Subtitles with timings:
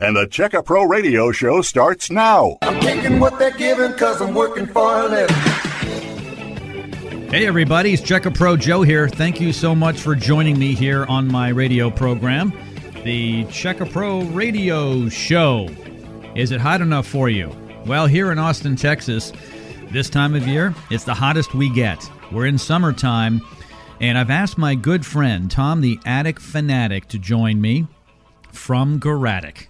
[0.00, 2.58] And the Check a Pro radio show starts now.
[2.62, 5.36] I'm taking what they're giving because I'm working for a living.
[7.30, 9.08] Hey, everybody, it's Check a Pro Joe here.
[9.08, 12.52] Thank you so much for joining me here on my radio program,
[13.04, 15.68] the Check a Pro radio show.
[16.34, 17.54] Is it hot enough for you?
[17.86, 19.32] Well, here in Austin, Texas,
[19.92, 22.04] this time of year, it's the hottest we get.
[22.32, 23.40] We're in summertime,
[24.00, 27.86] and I've asked my good friend, Tom the Attic Fanatic, to join me
[28.50, 29.68] from Garattic.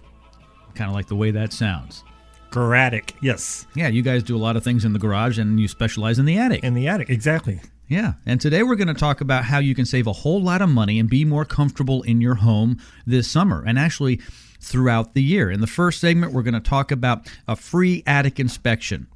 [0.75, 2.03] Kind of like the way that sounds.
[2.51, 3.65] Garattic, yes.
[3.75, 6.25] Yeah, you guys do a lot of things in the garage and you specialize in
[6.25, 6.63] the attic.
[6.63, 7.59] In the attic, exactly.
[7.87, 10.61] Yeah, and today we're going to talk about how you can save a whole lot
[10.61, 14.19] of money and be more comfortable in your home this summer and actually
[14.59, 15.51] throughout the year.
[15.51, 19.07] In the first segment, we're going to talk about a free attic inspection.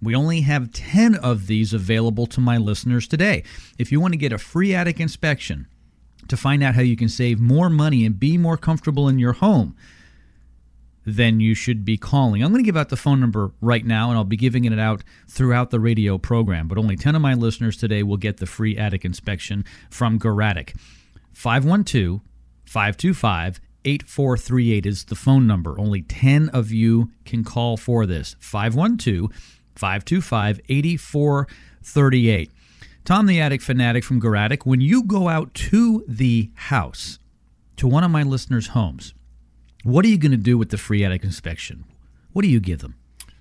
[0.00, 3.42] We only have 10 of these available to my listeners today.
[3.78, 5.66] If you want to get a free attic inspection
[6.28, 9.34] to find out how you can save more money and be more comfortable in your
[9.34, 9.76] home,
[11.06, 12.42] then you should be calling.
[12.42, 14.78] I'm going to give out the phone number right now, and I'll be giving it
[14.78, 16.66] out throughout the radio program.
[16.66, 20.74] But only 10 of my listeners today will get the free attic inspection from Garattic.
[21.32, 22.20] 512
[22.64, 25.78] 525 8438 is the phone number.
[25.78, 28.34] Only 10 of you can call for this.
[28.40, 29.30] 512
[29.76, 32.50] 525 8438.
[33.04, 37.20] Tom the Attic Fanatic from Garattic, when you go out to the house,
[37.76, 39.14] to one of my listeners' homes,
[39.86, 41.84] what are you going to do with the free attic inspection?
[42.32, 42.96] What do you give them?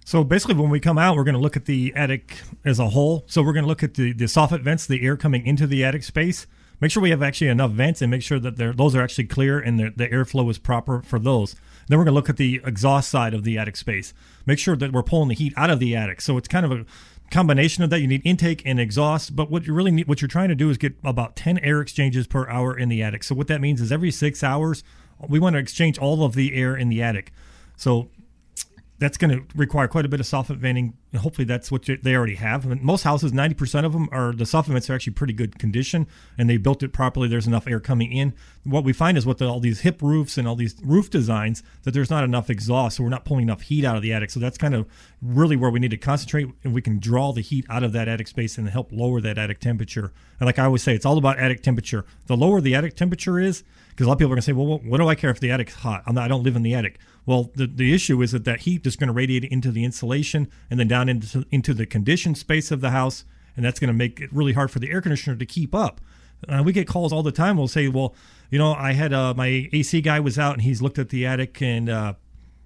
[0.06, 2.90] So basically, when we come out, we're going to look at the attic as a
[2.90, 3.24] whole.
[3.28, 5.84] So we're going to look at the, the soffit vents, the air coming into the
[5.84, 6.46] attic space.
[6.80, 9.60] Make sure we have actually enough vents and make sure that those are actually clear
[9.60, 11.56] and the, the airflow is proper for those.
[11.88, 14.14] Then we're going to look at the exhaust side of the attic space.
[14.46, 16.22] Make sure that we're pulling the heat out of the attic.
[16.22, 16.86] So it's kind of a
[17.32, 18.02] combination of that.
[18.02, 20.70] You need intake and exhaust, but what you really need, what you're trying to do
[20.70, 23.24] is get about 10 air exchanges per hour in the attic.
[23.24, 24.84] So what that means is every six hours,
[25.28, 27.32] we want to exchange all of the air in the attic.
[27.78, 28.10] So
[29.00, 30.94] that's going to require quite a bit of soffit venting.
[31.16, 32.66] And hopefully, that's what they already have.
[32.66, 36.08] I mean, most houses, 90% of them are the vents are actually pretty good condition
[36.38, 37.30] and they built it properly.
[37.30, 38.34] There's enough air coming in.
[38.66, 41.94] What we find is with all these hip roofs and all these roof designs that
[41.94, 44.30] there's not enough exhaust, so we're not pulling enough heat out of the attic.
[44.30, 44.86] So that's kind of
[45.22, 48.10] really where we need to concentrate and we can draw the heat out of that
[48.10, 50.12] attic space and help lower that attic temperature.
[50.42, 52.04] And like I always say, it's all about attic temperature.
[52.26, 53.64] The lower the attic temperature is,
[53.96, 55.40] because a lot of people are going to say, well, what, do I care if
[55.40, 56.04] the attic's hot?
[56.12, 57.00] Not, I don't live in the attic.
[57.26, 60.50] Well, the, the issue is that that heat is going to radiate into the insulation
[60.70, 63.26] and then down into, into the conditioned space of the house.
[63.56, 66.02] And that's going to make it really hard for the air conditioner to keep up.
[66.48, 67.58] Uh, we get calls all the time.
[67.58, 68.14] We'll say, well,
[68.52, 71.26] you know, I had uh, my AC guy was out and he's looked at the
[71.26, 72.14] attic and uh,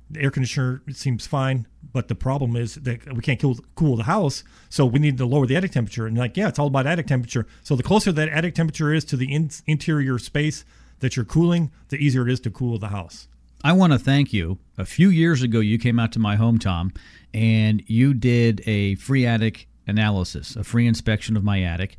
[0.09, 1.67] the air conditioner seems fine.
[1.93, 4.43] But the problem is that we can't cool, cool the house.
[4.69, 6.07] So we need to lower the attic temperature.
[6.07, 7.45] And like, yeah, it's all about attic temperature.
[7.63, 10.65] So the closer that attic temperature is to the in- interior space,
[10.99, 13.28] that you're cooling, the easier it is to cool the house.
[13.63, 14.57] I want to thank you.
[14.77, 16.93] A few years ago, you came out to my home, Tom,
[17.33, 21.97] and you did a free attic analysis, a free inspection of my attic.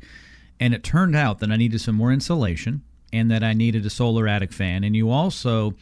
[0.59, 2.83] And it turned out that I needed some more insulation
[3.13, 4.83] and that I needed a solar attic fan.
[4.83, 5.75] And you also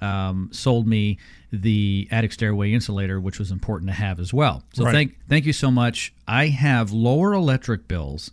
[0.00, 1.18] um, sold me
[1.52, 4.62] the attic stairway insulator, which was important to have as well.
[4.72, 4.92] So right.
[4.92, 6.12] thank thank you so much.
[6.28, 8.30] I have lower electric bills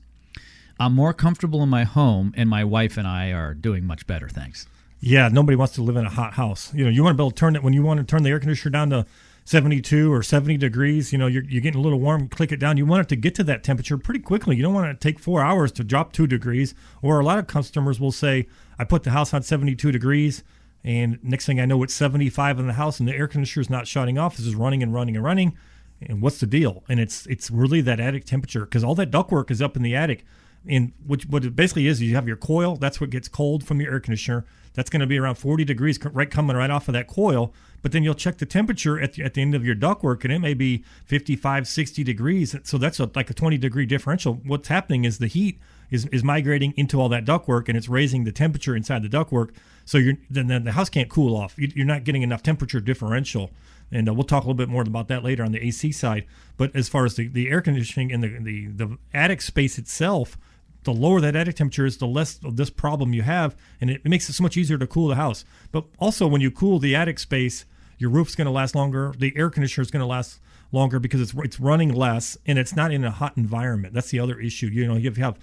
[0.80, 4.28] I'm more comfortable in my home, and my wife and I are doing much better.
[4.28, 4.68] Thanks.
[5.06, 6.74] Yeah, nobody wants to live in a hot house.
[6.74, 8.24] You know, you want to be able to turn it when you want to turn
[8.24, 9.06] the air conditioner down to
[9.44, 11.12] 72 or 70 degrees.
[11.12, 12.30] You know, you're, you're getting a little warm.
[12.30, 12.78] Click it down.
[12.78, 14.56] You want it to get to that temperature pretty quickly.
[14.56, 16.74] You don't want it to take four hours to drop two degrees.
[17.02, 18.48] Or a lot of customers will say,
[18.80, 20.42] "I put the house on 72 degrees."
[20.86, 23.70] And next thing I know, it's 75 in the house, and the air conditioner is
[23.70, 24.38] not shutting off.
[24.38, 25.58] This is running and running and running.
[26.02, 26.86] And what's the deal?
[26.88, 29.98] And it's it's really that attic temperature because all that ductwork is up in the
[29.98, 30.24] attic
[30.68, 32.76] and which what it basically is, is you have your coil.
[32.76, 34.46] That's what gets cold from your air conditioner.
[34.74, 37.54] That's going to be around 40 degrees, right coming right off of that coil.
[37.84, 40.34] But then you'll check the temperature at the, at the end of your ductwork, and
[40.34, 42.56] it may be 55, 60 degrees.
[42.64, 44.36] So that's a, like a 20 degree differential.
[44.46, 45.60] What's happening is the heat
[45.92, 49.52] is, is migrating into all that ductwork, and it's raising the temperature inside the ductwork.
[49.86, 51.56] So you're then, then the house can't cool off.
[51.58, 53.52] You're not getting enough temperature differential
[53.94, 56.26] and uh, we'll talk a little bit more about that later on the AC side.
[56.58, 60.38] But as far as the, the air conditioning and the, the the attic space itself,
[60.84, 64.02] the lower that attic temperature is, the less of this problem you have, and it,
[64.04, 65.46] it makes it so much easier to cool the house.
[65.72, 67.66] But also, when you cool the attic space,
[67.98, 69.14] your roof's going to last longer.
[69.18, 70.40] The air conditioner is going to last
[70.72, 73.94] longer because it's it's running less and it's not in a hot environment.
[73.94, 74.68] That's the other issue.
[74.68, 75.38] You know, you have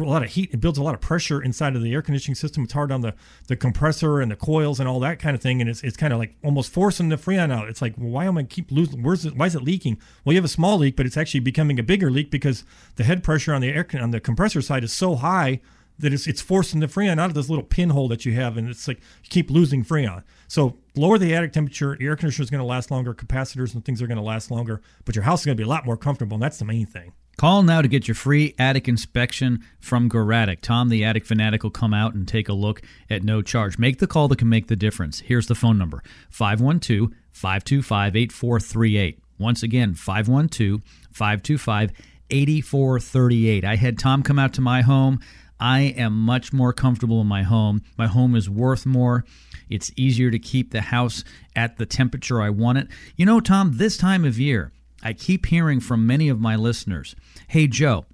[0.00, 0.50] a lot of heat.
[0.52, 2.64] It builds a lot of pressure inside of the air conditioning system.
[2.64, 3.14] It's hard on the,
[3.48, 5.60] the compressor and the coils and all that kind of thing.
[5.60, 7.68] And it's, it's kind of like almost forcing the freon out.
[7.68, 9.02] It's like, well, why am I keep losing?
[9.02, 9.98] Where's it, why is it leaking?
[10.24, 12.64] Well, you have a small leak, but it's actually becoming a bigger leak because
[12.96, 15.60] the head pressure on the air on the compressor side is so high
[15.98, 18.68] that it's it's forcing the freon out of this little pinhole that you have, and
[18.68, 20.22] it's like you keep losing freon.
[20.48, 23.84] So lower the attic temperature, your air conditioner is going to last longer, capacitors and
[23.84, 25.86] things are going to last longer, but your house is going to be a lot
[25.86, 27.12] more comfortable, and that's the main thing.
[27.36, 30.60] Call now to get your free attic inspection from Garattic.
[30.60, 33.78] Tom, the attic fanatic, will come out and take a look at no charge.
[33.78, 35.20] Make the call that can make the difference.
[35.20, 39.18] Here's the phone number 512 525 8438.
[39.38, 41.92] Once again, 512 525
[42.30, 43.64] 8438.
[43.64, 45.20] I had Tom come out to my home.
[45.58, 47.82] I am much more comfortable in my home.
[47.96, 49.24] My home is worth more.
[49.68, 51.24] It's easier to keep the house
[51.56, 52.88] at the temperature I want it.
[53.16, 54.72] You know, Tom, this time of year,
[55.04, 57.14] I keep hearing from many of my listeners
[57.48, 58.06] Hey, Joe,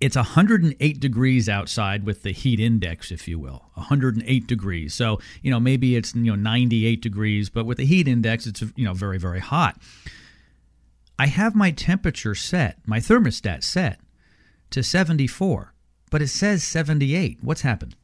[0.00, 4.94] it's 108 degrees outside with the heat index if you will 108 degrees.
[4.94, 8.62] So you know maybe it's you know 98 degrees but with the heat index it's
[8.76, 9.78] you know very very hot.
[11.18, 14.00] I have my temperature set my thermostat set
[14.70, 15.72] to 74
[16.10, 17.96] but it says 78 what's happened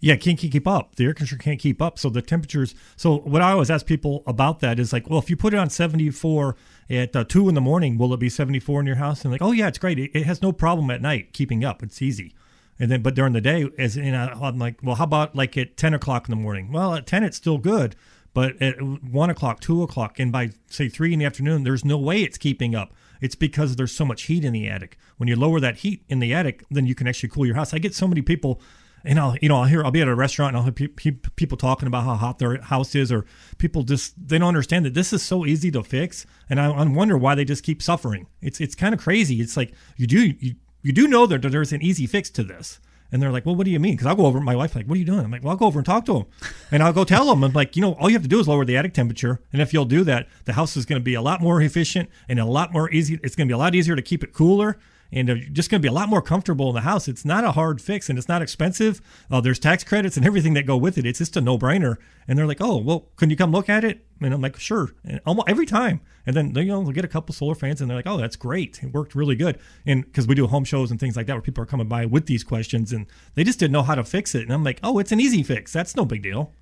[0.00, 0.94] yeah, can't keep up.
[0.94, 1.98] The air conditioner can't keep up.
[1.98, 2.74] So the temperatures.
[2.96, 5.58] So what I always ask people about that is like, well, if you put it
[5.58, 6.56] on 74
[6.90, 9.22] at uh, two in the morning, will it be 74 in your house?
[9.22, 9.98] And like, oh yeah, it's great.
[9.98, 11.82] It, it has no problem at night keeping up.
[11.82, 12.34] It's easy.
[12.78, 15.76] And then, but during the day, as in, I'm like, well, how about like at
[15.76, 16.70] 10 o'clock in the morning?
[16.70, 17.96] Well, at 10 it's still good,
[18.32, 21.98] but at one o'clock, two o'clock, and by say three in the afternoon, there's no
[21.98, 22.94] way it's keeping up.
[23.20, 24.96] It's because there's so much heat in the attic.
[25.16, 27.74] When you lower that heat in the attic, then you can actually cool your house.
[27.74, 28.60] I get so many people
[29.04, 31.10] and I'll you know I'll hear I'll be at a restaurant and I'll hear pe-
[31.10, 33.24] people talking about how hot their house is, or
[33.58, 36.84] people just they don't understand that this is so easy to fix, and I, I
[36.84, 38.26] wonder why they just keep suffering.
[38.40, 39.40] It's it's kind of crazy.
[39.40, 42.80] It's like you do you, you do know that there's an easy fix to this.
[43.10, 43.94] And they're like, well, what do you mean?
[43.94, 44.38] Because I'll go over.
[44.38, 45.20] My wife like, what are you doing?
[45.20, 46.26] I'm like, well, I'll go over and talk to them,
[46.70, 47.42] and I'll go tell them.
[47.42, 49.62] I'm like, you know, all you have to do is lower the attic temperature, and
[49.62, 52.38] if you'll do that, the house is going to be a lot more efficient and
[52.38, 53.18] a lot more easy.
[53.22, 54.76] It's going to be a lot easier to keep it cooler,
[55.10, 57.08] and you're just going to be a lot more comfortable in the house.
[57.08, 59.00] It's not a hard fix and it's not expensive.
[59.30, 61.06] Uh, there's tax credits and everything that go with it.
[61.06, 61.96] It's just a no brainer.
[62.26, 64.04] And they're like, oh, well, can you come look at it?
[64.20, 64.90] And I'm like, sure.
[65.04, 66.00] And almost every time.
[66.26, 68.36] And then you know they'll get a couple solar fans and they're like, oh, that's
[68.36, 68.82] great.
[68.82, 69.58] It worked really good.
[69.86, 72.04] And because we do home shows and things like that where people are coming by
[72.04, 74.42] with these questions and they just didn't know how to fix it.
[74.42, 75.72] And I'm like, oh, it's an easy fix.
[75.72, 76.52] That's no big deal.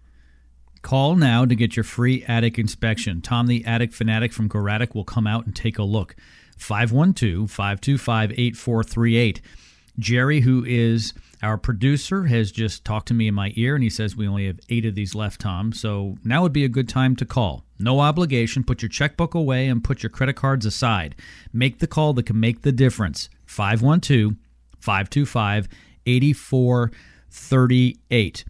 [0.82, 3.20] Call now to get your free attic inspection.
[3.20, 6.14] Tom, the attic fanatic from Garattic, will come out and take a look.
[6.56, 9.40] 512 525 8438.
[9.98, 13.88] Jerry, who is our producer, has just talked to me in my ear and he
[13.90, 15.72] says we only have eight of these left, Tom.
[15.72, 17.64] So now would be a good time to call.
[17.78, 18.64] No obligation.
[18.64, 21.14] Put your checkbook away and put your credit cards aside.
[21.52, 23.28] Make the call that can make the difference.
[23.46, 24.34] 512
[24.80, 25.68] 525
[26.06, 28.44] 8438.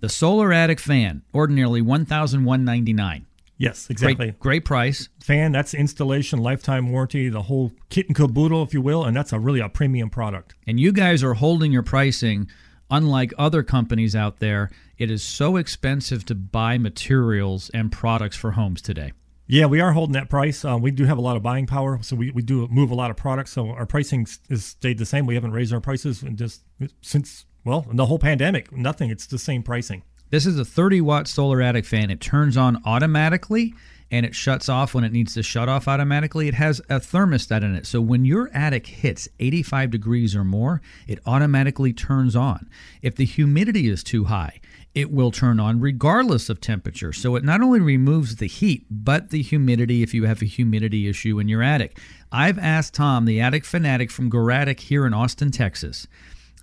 [0.00, 3.26] The Solar Attic fan, ordinarily 1199
[3.62, 4.26] Yes, exactly.
[4.26, 5.08] Great, great, price.
[5.22, 9.32] Fan, that's installation, lifetime warranty, the whole kit and caboodle, if you will, and that's
[9.32, 10.56] a really a premium product.
[10.66, 12.48] And you guys are holding your pricing,
[12.90, 14.68] unlike other companies out there.
[14.98, 19.12] It is so expensive to buy materials and products for homes today.
[19.46, 20.64] Yeah, we are holding that price.
[20.64, 22.96] Um, we do have a lot of buying power, so we, we do move a
[22.96, 23.52] lot of products.
[23.52, 25.24] So our pricing has stayed the same.
[25.24, 26.62] We haven't raised our prices just
[27.00, 28.72] since well the whole pandemic.
[28.72, 29.10] Nothing.
[29.10, 30.02] It's the same pricing.
[30.32, 32.10] This is a 30 watt solar attic fan.
[32.10, 33.74] It turns on automatically
[34.10, 36.48] and it shuts off when it needs to shut off automatically.
[36.48, 37.86] It has a thermostat in it.
[37.86, 42.70] So when your attic hits 85 degrees or more, it automatically turns on.
[43.02, 44.62] If the humidity is too high,
[44.94, 47.12] it will turn on regardless of temperature.
[47.12, 51.08] So it not only removes the heat, but the humidity if you have a humidity
[51.10, 51.98] issue in your attic.
[52.32, 56.06] I've asked Tom, the attic fanatic from Garattic here in Austin, Texas,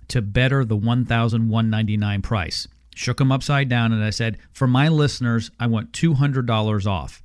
[0.08, 5.50] to better the 1199 price shook him upside down, and I said, For my listeners,
[5.58, 7.22] I want $200 off.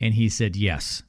[0.00, 1.02] And he said, Yes.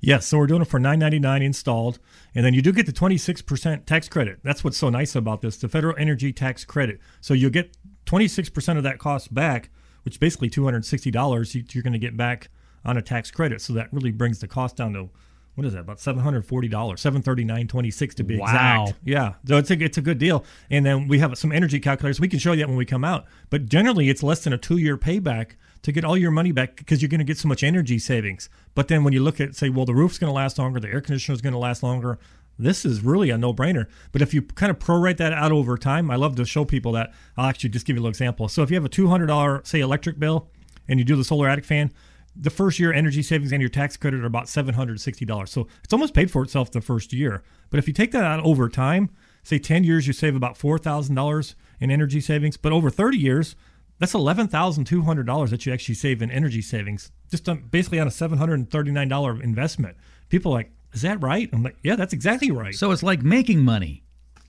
[0.00, 1.98] Yes, so we're doing it for nine ninety nine installed,
[2.34, 4.38] and then you do get the twenty six percent tax credit.
[4.44, 7.00] That's what's so nice about this, the federal energy tax credit.
[7.22, 9.70] So you get twenty six percent of that cost back,
[10.04, 11.54] which basically two hundred sixty dollars.
[11.54, 12.50] You're going to get back
[12.84, 13.60] on a tax credit.
[13.60, 15.08] So that really brings the cost down to
[15.56, 18.38] what is that about seven hundred forty dollars, seven thirty nine twenty six to be
[18.38, 18.44] wow.
[18.84, 19.00] exact.
[19.04, 20.44] Yeah, so it's a it's a good deal.
[20.70, 22.20] And then we have some energy calculators.
[22.20, 23.24] We can show you that when we come out.
[23.48, 26.76] But generally, it's less than a two year payback to get all your money back
[26.76, 28.50] because you're going to get so much energy savings.
[28.74, 30.88] But then when you look at say, well, the roof's going to last longer, the
[30.88, 32.18] air conditioner is going to last longer.
[32.58, 33.86] This is really a no brainer.
[34.12, 36.92] But if you kind of prorate that out over time, I love to show people
[36.92, 37.14] that.
[37.36, 38.48] I'll actually just give you a little example.
[38.48, 40.50] So if you have a two hundred dollar say electric bill
[40.86, 41.92] and you do the solar attic fan,
[42.38, 45.48] the first year energy savings and your tax credit are about $760.
[45.48, 47.42] So it's almost paid for itself the first year.
[47.70, 49.10] But if you take that out over time,
[49.42, 52.56] say 10 years, you save about $4,000 in energy savings.
[52.56, 53.56] But over 30 years,
[53.98, 59.42] that's $11,200 that you actually save in energy savings, just on, basically on a $739
[59.42, 59.96] investment.
[60.28, 61.48] People are like, is that right?
[61.52, 62.74] I'm like, yeah, that's exactly right.
[62.74, 64.02] So it's like making money.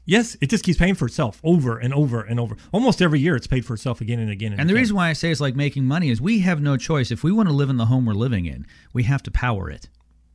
[0.07, 2.55] Yes, it just keeps paying for itself over and over and over.
[2.71, 4.53] Almost every year, it's paid for itself again and again.
[4.53, 4.81] And, And the again.
[4.81, 7.11] reason why I say it's like making money is we have no choice.
[7.11, 9.69] If we want to live in the home we're living in, we have to power
[9.69, 9.89] it.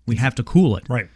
[0.07, 0.85] We have to cool it.
[0.88, 1.09] right?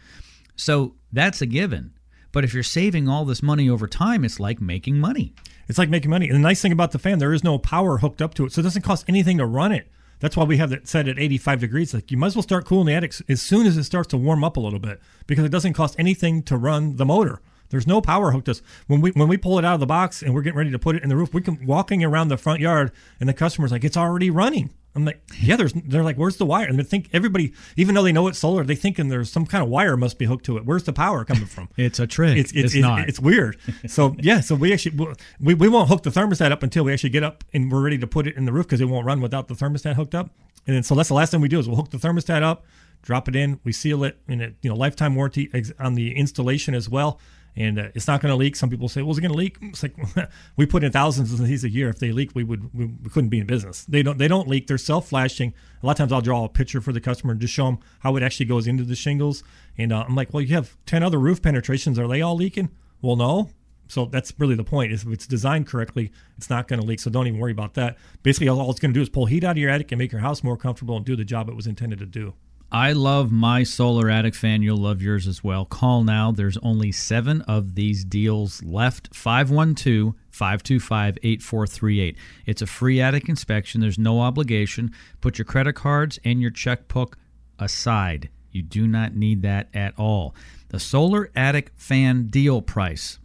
[0.55, 1.93] So that's a given.
[2.31, 5.33] But if you're saving all this money over time, it's like making money.
[5.67, 6.27] It's like making money.
[6.27, 8.53] And the nice thing about the fan, there is no power hooked up to it,
[8.53, 9.87] so it doesn't cost anything to run it.
[10.19, 11.93] That's why we have it set at 85 degrees.
[11.93, 14.17] Like you might as well start cooling the attic as soon as it starts to
[14.17, 17.39] warm up a little bit because it doesn't cost anything to run the motor.
[17.69, 18.61] There's no power hooked to us.
[18.87, 20.79] When we when we pull it out of the box and we're getting ready to
[20.79, 23.71] put it in the roof, we can walking around the front yard and the customer's
[23.71, 24.71] like, it's already running.
[24.95, 26.65] I'm like, yeah, there's they're like, where's the wire?
[26.65, 29.63] And they think everybody, even though they know it's solar, they thinking there's some kind
[29.63, 30.65] of wire must be hooked to it.
[30.65, 31.69] Where's the power coming from?
[31.77, 32.35] It's a trick.
[32.37, 33.57] it's it's, it's, it's weird.
[33.87, 37.11] So yeah, so we actually we, we won't hook the thermostat up until we actually
[37.11, 39.21] get up and we're ready to put it in the roof because it won't run
[39.21, 40.31] without the thermostat hooked up.
[40.65, 42.65] And then so that's the last thing we do is we'll hook the thermostat up,
[43.03, 46.15] drop it in, we seal it, and it you know lifetime warranty ex- on the
[46.15, 47.19] installation as well.
[47.57, 48.55] And uh, it's not going to leak.
[48.55, 49.95] Some people say, "Well, is it going to leak?" It's like
[50.57, 51.89] we put in thousands of these a year.
[51.89, 53.83] If they leak, we would we, we couldn't be in business.
[53.85, 54.67] They don't they don't leak.
[54.67, 55.55] They're self flashing.
[55.81, 57.79] A lot of times, I'll draw a picture for the customer and just show them
[58.01, 59.43] how it actually goes into the shingles.
[59.75, 61.97] And uh, I'm like, "Well, you have ten other roof penetrations.
[61.97, 62.69] Are they all leaking?"
[63.01, 63.49] Well, no.
[63.89, 64.91] So that's really the point.
[64.91, 66.99] Is if it's designed correctly, it's not going to leak.
[66.99, 67.97] So don't even worry about that.
[68.21, 70.11] Basically, all it's going to do is pull heat out of your attic and make
[70.11, 72.33] your house more comfortable and do the job it was intended to do.
[72.71, 74.61] I love my solar attic fan.
[74.61, 75.63] You'll love yours as well.
[75.63, 76.33] Call now.
[76.33, 79.15] There's only seven of these deals left.
[79.15, 82.17] 512 525 8438.
[82.45, 83.79] It's a free attic inspection.
[83.79, 84.91] There's no obligation.
[85.21, 87.17] Put your credit cards and your checkbook
[87.57, 88.29] aside.
[88.51, 90.35] You do not need that at all.
[90.69, 93.19] The solar attic fan deal price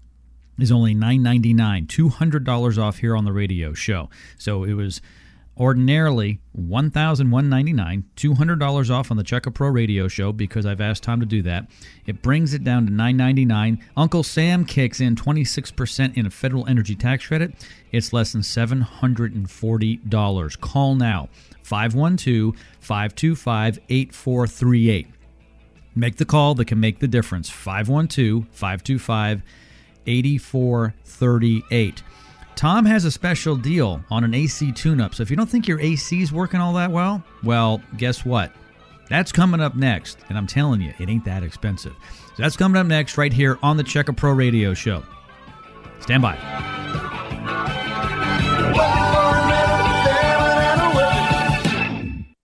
[0.59, 4.09] is only $9.99, $200 off here on the radio show.
[4.39, 5.01] So it was
[5.62, 11.26] ordinarily $1,199, $200 off on the Checka Pro radio show because I've asked Tom to
[11.26, 11.69] do that.
[12.04, 13.81] It brings it down to $9.99.
[13.97, 17.54] Uncle Sam kicks in 26% in a federal energy tax credit.
[17.92, 20.61] It's less than $740.
[20.61, 21.28] Call now
[21.62, 25.07] 512 525 8438.
[25.95, 29.42] Make the call that can make the difference 512 525
[30.07, 32.02] 8438.
[32.56, 35.14] Tom has a special deal on an AC tune up.
[35.14, 38.52] So if you don't think your AC is working all that well, well, guess what?
[39.09, 40.18] That's coming up next.
[40.28, 41.94] And I'm telling you, it ain't that expensive.
[42.37, 45.02] So that's coming up next right here on the Checka Pro Radio Show.
[46.00, 46.38] Stand by.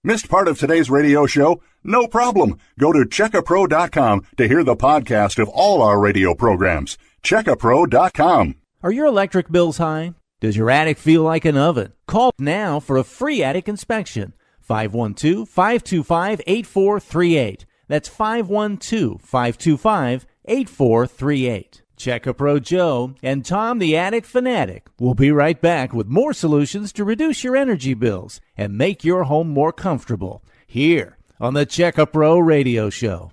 [0.04, 1.60] Missed part of today's radio show?
[1.84, 2.58] No problem.
[2.78, 6.96] Go to checkapro.com to hear the podcast of all our radio programs.
[7.22, 8.54] Checkapro.com.
[8.80, 10.14] Are your electric bills high?
[10.40, 11.94] Does your attic feel like an oven?
[12.06, 14.34] Call now for a free attic inspection.
[14.60, 17.66] 512 525 8438.
[17.88, 21.82] That's 512 525 8438.
[21.96, 26.32] Check a Pro Joe and Tom the Attic Fanatic will be right back with more
[26.32, 31.66] solutions to reduce your energy bills and make your home more comfortable here on the
[31.66, 33.32] Check a Pro Radio Show.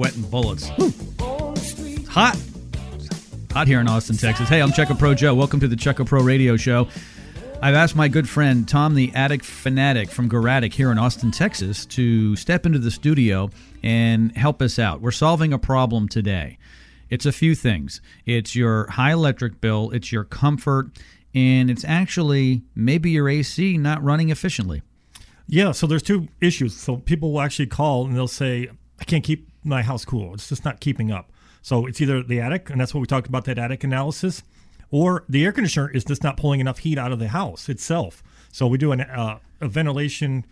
[0.00, 0.66] sweating bullets.
[2.08, 2.34] Hot.
[3.52, 4.48] Hot here in Austin, Texas.
[4.48, 5.34] Hey, I'm Check a Pro Joe.
[5.34, 6.88] Welcome to the Check a Pro Radio Show.
[7.60, 11.84] I've asked my good friend Tom the Attic Fanatic from Garattic here in Austin, Texas,
[11.84, 13.50] to step into the studio
[13.82, 15.02] and help us out.
[15.02, 16.56] We're solving a problem today.
[17.10, 18.00] It's a few things.
[18.24, 20.92] It's your high electric bill, it's your comfort,
[21.34, 24.80] and it's actually maybe your AC not running efficiently.
[25.46, 26.74] Yeah, so there's two issues.
[26.74, 30.34] So people will actually call and they'll say, I can't keep my house cool.
[30.34, 31.30] It's just not keeping up.
[31.62, 34.42] So it's either the attic, and that's what we talked about that attic analysis,
[34.90, 38.22] or the air conditioner is just not pulling enough heat out of the house itself.
[38.50, 40.46] So we do an, uh, a ventilation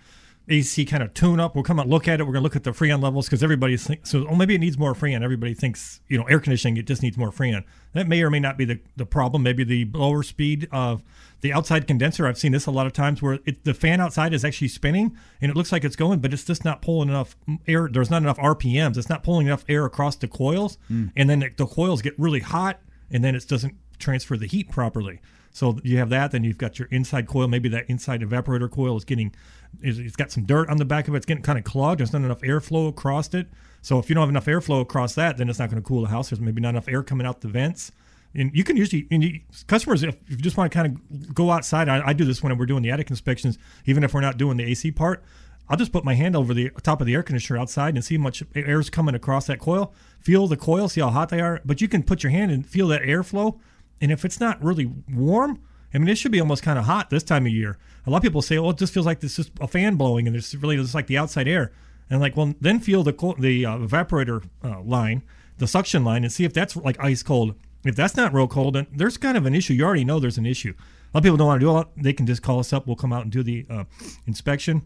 [0.49, 1.55] AC kind of tune up.
[1.55, 2.25] We'll come and look at it.
[2.25, 4.27] We're going to look at the freon levels because everybody's think, so.
[4.29, 5.23] Oh, maybe it needs more freon.
[5.23, 7.65] Everybody thinks you know air conditioning it just needs more freon.
[7.93, 9.43] That may or may not be the, the problem.
[9.43, 11.03] Maybe the lower speed of
[11.41, 12.27] the outside condenser.
[12.27, 15.17] I've seen this a lot of times where it, the fan outside is actually spinning
[15.41, 17.37] and it looks like it's going, but it's just not pulling enough
[17.67, 17.89] air.
[17.91, 18.97] There's not enough RPMs.
[18.97, 21.07] It's not pulling enough air across the coils, hmm.
[21.17, 24.71] and then the, the coils get really hot, and then it doesn't transfer the heat
[24.71, 25.21] properly.
[25.53, 27.49] So you have that, then you've got your inside coil.
[27.49, 29.35] Maybe that inside evaporator coil is getting,
[29.81, 31.19] it's got some dirt on the back of it.
[31.19, 32.01] It's getting kind of clogged.
[32.01, 33.49] There's not enough airflow across it.
[33.83, 36.03] So if you don't have enough airflow across that, then it's not going to cool
[36.03, 36.31] the house.
[36.31, 37.93] There's maybe not enough air coming out the vents.
[38.35, 41.51] And you can usually, and you, customers, if you just want to kind of go
[41.51, 44.37] outside, I, I do this when we're doing the attic inspections, even if we're not
[44.37, 45.25] doing the AC part.
[45.71, 48.17] I'll just put my hand over the top of the air conditioner outside and see
[48.17, 49.93] how much air is coming across that coil.
[50.19, 51.61] Feel the coil, see how hot they are.
[51.65, 53.59] But you can put your hand and feel that airflow.
[54.01, 55.61] And if it's not really warm,
[55.93, 57.79] I mean, it should be almost kind of hot this time of year.
[58.07, 60.27] A lot of people say, "Oh, it just feels like this is a fan blowing,
[60.27, 61.73] and it's really just like the outside air."
[62.11, 65.23] And like, well, then feel the the uh, evaporator uh, line,
[65.59, 67.55] the suction line, and see if that's like ice cold.
[67.85, 69.73] If that's not real cold, then there's kind of an issue.
[69.73, 70.75] You already know there's an issue.
[70.77, 71.87] A lot of people don't want to do it.
[71.97, 72.87] They can just call us up.
[72.87, 73.85] We'll come out and do the uh,
[74.27, 74.83] inspection.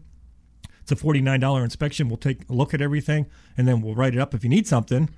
[0.81, 2.07] It's a $49 inspection.
[2.07, 3.25] We'll take a look at everything
[3.57, 4.33] and then we'll write it up.
[4.33, 5.09] If you need something,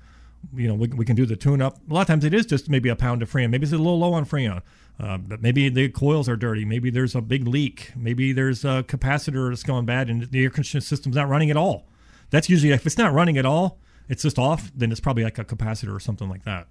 [0.54, 1.78] you know, we, we can do the tune up.
[1.90, 3.50] A lot of times it is just maybe a pound of Freon.
[3.50, 4.62] Maybe it's a little low on Freon.
[4.98, 6.64] Uh, but maybe the coils are dirty.
[6.64, 7.92] Maybe there's a big leak.
[7.94, 11.56] Maybe there's a capacitor that's going bad and the air conditioning system's not running at
[11.56, 11.86] all.
[12.30, 13.78] That's usually, if it's not running at all,
[14.08, 16.66] it's just off, then it's probably like a capacitor or something like that.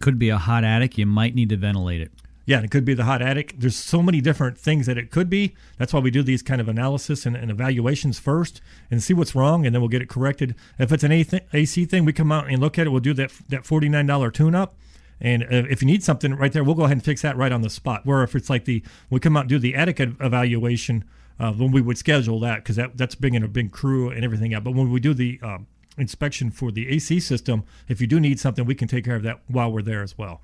[0.00, 0.96] Could be a hot attic.
[0.96, 2.12] You might need to ventilate it.
[2.46, 3.56] Yeah, it could be the hot attic.
[3.58, 5.56] There's so many different things that it could be.
[5.78, 9.34] That's why we do these kind of analysis and, and evaluations first and see what's
[9.34, 10.54] wrong, and then we'll get it corrected.
[10.78, 12.90] If it's an AC thing, we come out and look at it.
[12.90, 14.76] We'll do that that $49 tune up.
[15.20, 17.50] And uh, if you need something right there, we'll go ahead and fix that right
[17.50, 18.06] on the spot.
[18.06, 21.04] Where if it's like the, we come out and do the attic evaluation,
[21.38, 24.54] uh, when we would schedule that, because that, that's bringing a big crew and everything
[24.54, 24.64] out.
[24.64, 25.66] But when we do the um,
[25.98, 29.22] inspection for the AC system, if you do need something, we can take care of
[29.24, 30.40] that while we're there as well.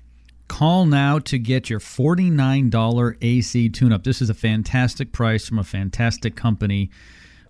[0.53, 4.03] Call now to get your $49 AC tune up.
[4.03, 6.91] This is a fantastic price from a fantastic company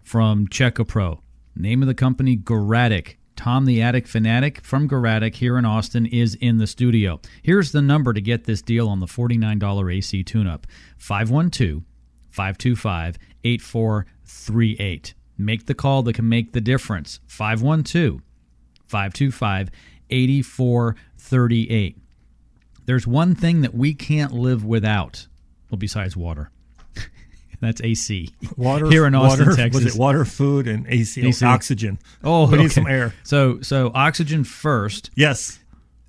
[0.01, 1.19] from Checkapro.
[1.53, 3.15] Name of the company, Garattic.
[3.36, 7.19] Tom the Attic Fanatic from Garattic here in Austin is in the studio.
[7.41, 10.65] Here's the number to get this deal on the $49 AC tune up
[10.98, 11.83] 512
[12.29, 15.13] 525 8438.
[15.38, 18.22] Make the call that can make the difference 512
[18.88, 19.69] 525
[20.10, 21.97] 8438.
[22.86, 25.28] There's one thing that we can't live without,
[25.69, 26.52] well, besides water.
[27.62, 28.30] That's AC.
[28.58, 29.84] Water here in Austin, water, Texas.
[29.86, 31.26] Was it water, food, and AC?
[31.26, 31.46] AC.
[31.46, 32.00] Oh, oxygen.
[32.24, 32.63] Oh, we okay.
[32.63, 33.13] need some air.
[33.24, 35.12] So, so oxygen first.
[35.15, 35.60] Yes.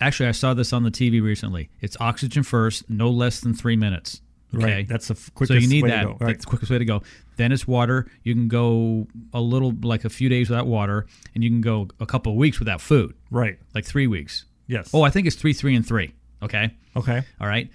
[0.01, 1.71] Actually, I saw this on the TV recently.
[1.81, 4.21] It's oxygen first, no less than three minutes.
[4.55, 4.89] Okay, Right.
[4.89, 6.01] That's the quickest so you need way that.
[6.03, 6.11] to go.
[6.21, 6.27] Right.
[6.33, 7.03] That's the quickest way to go.
[7.37, 8.07] Then it's water.
[8.23, 11.89] You can go a little, like a few days without water, and you can go
[12.01, 13.59] a couple of weeks without food, Right.
[13.75, 14.45] like three weeks.
[14.67, 14.91] Yes.
[14.95, 16.15] Oh, I think it's three, three, and three.
[16.45, 16.71] Okay.
[16.97, 17.23] okay.
[17.41, 17.69] All right.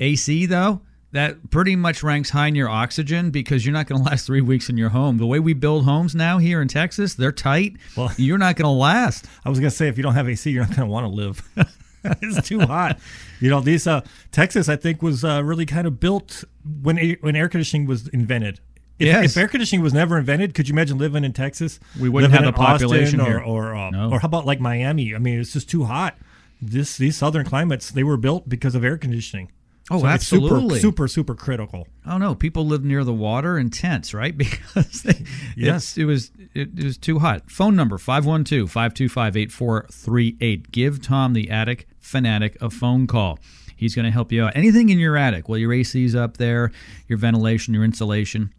[0.00, 0.80] AC though,
[1.12, 4.40] that pretty much ranks high in your oxygen because you're not going to last three
[4.40, 5.18] weeks in your home.
[5.18, 7.76] The way we build homes now here in Texas, they're tight.
[7.96, 9.26] Well- you're not going to last.
[9.44, 11.42] I was gonna say if you don't have AC, you're not gonna want to live.
[12.04, 12.98] it's too hot.
[13.40, 14.00] You know, these uh,
[14.32, 16.44] Texas, I think, was uh, really kind of built
[16.82, 18.60] when a- when air conditioning was invented.
[18.98, 19.32] If, Yes.
[19.32, 21.80] if air conditioning was never invented, could you imagine living in Texas?
[22.00, 23.38] We wouldn't have the in Austin population or here.
[23.40, 24.10] or, uh, No.
[24.12, 25.14] or how about like Miami?
[25.14, 26.16] I mean, it's just too hot.
[26.64, 29.50] This these southern climates they were built because of air conditioning.
[29.90, 30.78] Oh, So it's super, absolutely.
[30.80, 31.88] super super critical.
[32.06, 34.32] Oh no, people live near the water in tents, right?
[34.72, 35.24] Because they,
[35.56, 35.98] Yes.
[35.98, 37.50] it was it, it was too hot.
[37.50, 40.70] Phone number 512-525-8438.
[40.70, 43.40] Give Tom the Attic Fanatic a phone call.
[43.76, 44.54] He's going to help you out.
[44.56, 46.70] Anything in your attic, well your AC's up there,
[47.08, 48.54] your ventilation, your insulation.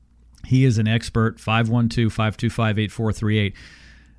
[0.45, 1.37] He is an expert.
[1.37, 3.53] 512-525-8438.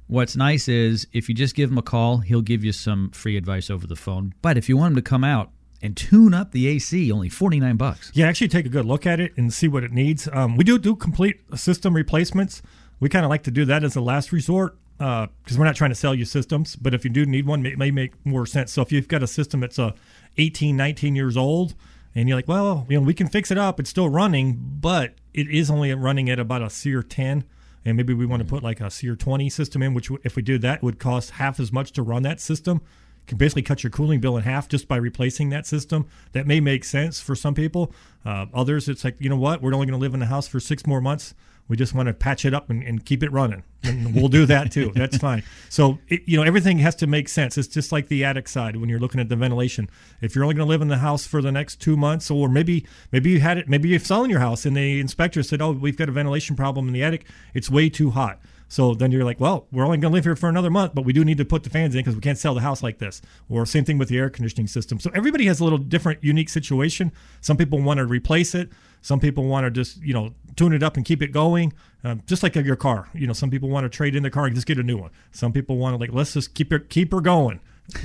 [0.07, 3.37] What's nice is if you just give him a call, he'll give you some free
[3.37, 4.35] advice over the phone.
[4.43, 7.77] But if you want him to come out and tune up the AC, only 49
[7.77, 8.11] bucks.
[8.15, 10.29] Yeah, actually take a good look at it and see what it needs.
[10.33, 12.63] Um, we do do complete system replacements.
[13.01, 15.91] We kind of like to do that as a last resort because we're not trying
[15.91, 16.77] to sell you systems.
[16.77, 18.73] But if you do need one, it may make more sense.
[18.73, 19.93] So if you've got a system that's uh,
[20.39, 21.75] 18, 19 years old,
[22.15, 23.81] and you're like, well, you know, we can fix it up.
[23.81, 27.45] It's still running, but it is only running at about a SEER 10.
[27.85, 30.43] And maybe we want to put like a SEER 20 system in, which if we
[30.43, 32.81] did that, would cost half as much to run that system.
[33.27, 36.07] Can basically cut your cooling bill in half just by replacing that system.
[36.33, 37.93] That may make sense for some people.
[38.25, 39.63] Uh, others, it's like, you know what?
[39.63, 41.35] We're only going to live in the house for six more months.
[41.69, 43.65] We just want to patch it up and, and keep it running.
[43.83, 44.93] And we'll do that too.
[44.95, 45.43] That's fine.
[45.71, 47.57] So, it, you know, everything has to make sense.
[47.57, 49.89] It's just like the attic side when you're looking at the ventilation.
[50.21, 52.49] If you're only going to live in the house for the next two months, or
[52.49, 55.73] maybe maybe you had it, maybe you're selling your house and the inspector said, oh,
[55.73, 57.27] we've got a ventilation problem in the attic.
[57.55, 58.41] It's way too hot.
[58.75, 61.05] So then you're like, well, we're only going to live here for another month, but
[61.05, 62.99] we do need to put the fans in because we can't sell the house like
[62.99, 63.23] this.
[63.49, 64.99] Or same thing with the air conditioning system.
[64.99, 67.13] So everybody has a little different, unique situation.
[67.41, 68.71] Some people want to replace it.
[69.01, 71.73] Some people want to just, you know, tune it up and keep it going.
[72.03, 73.09] Um, just like your car.
[73.15, 74.97] You know, some people want to trade in their car and just get a new
[74.97, 75.13] one.
[75.31, 77.61] Some people want to like, let's just keep it, keep her going.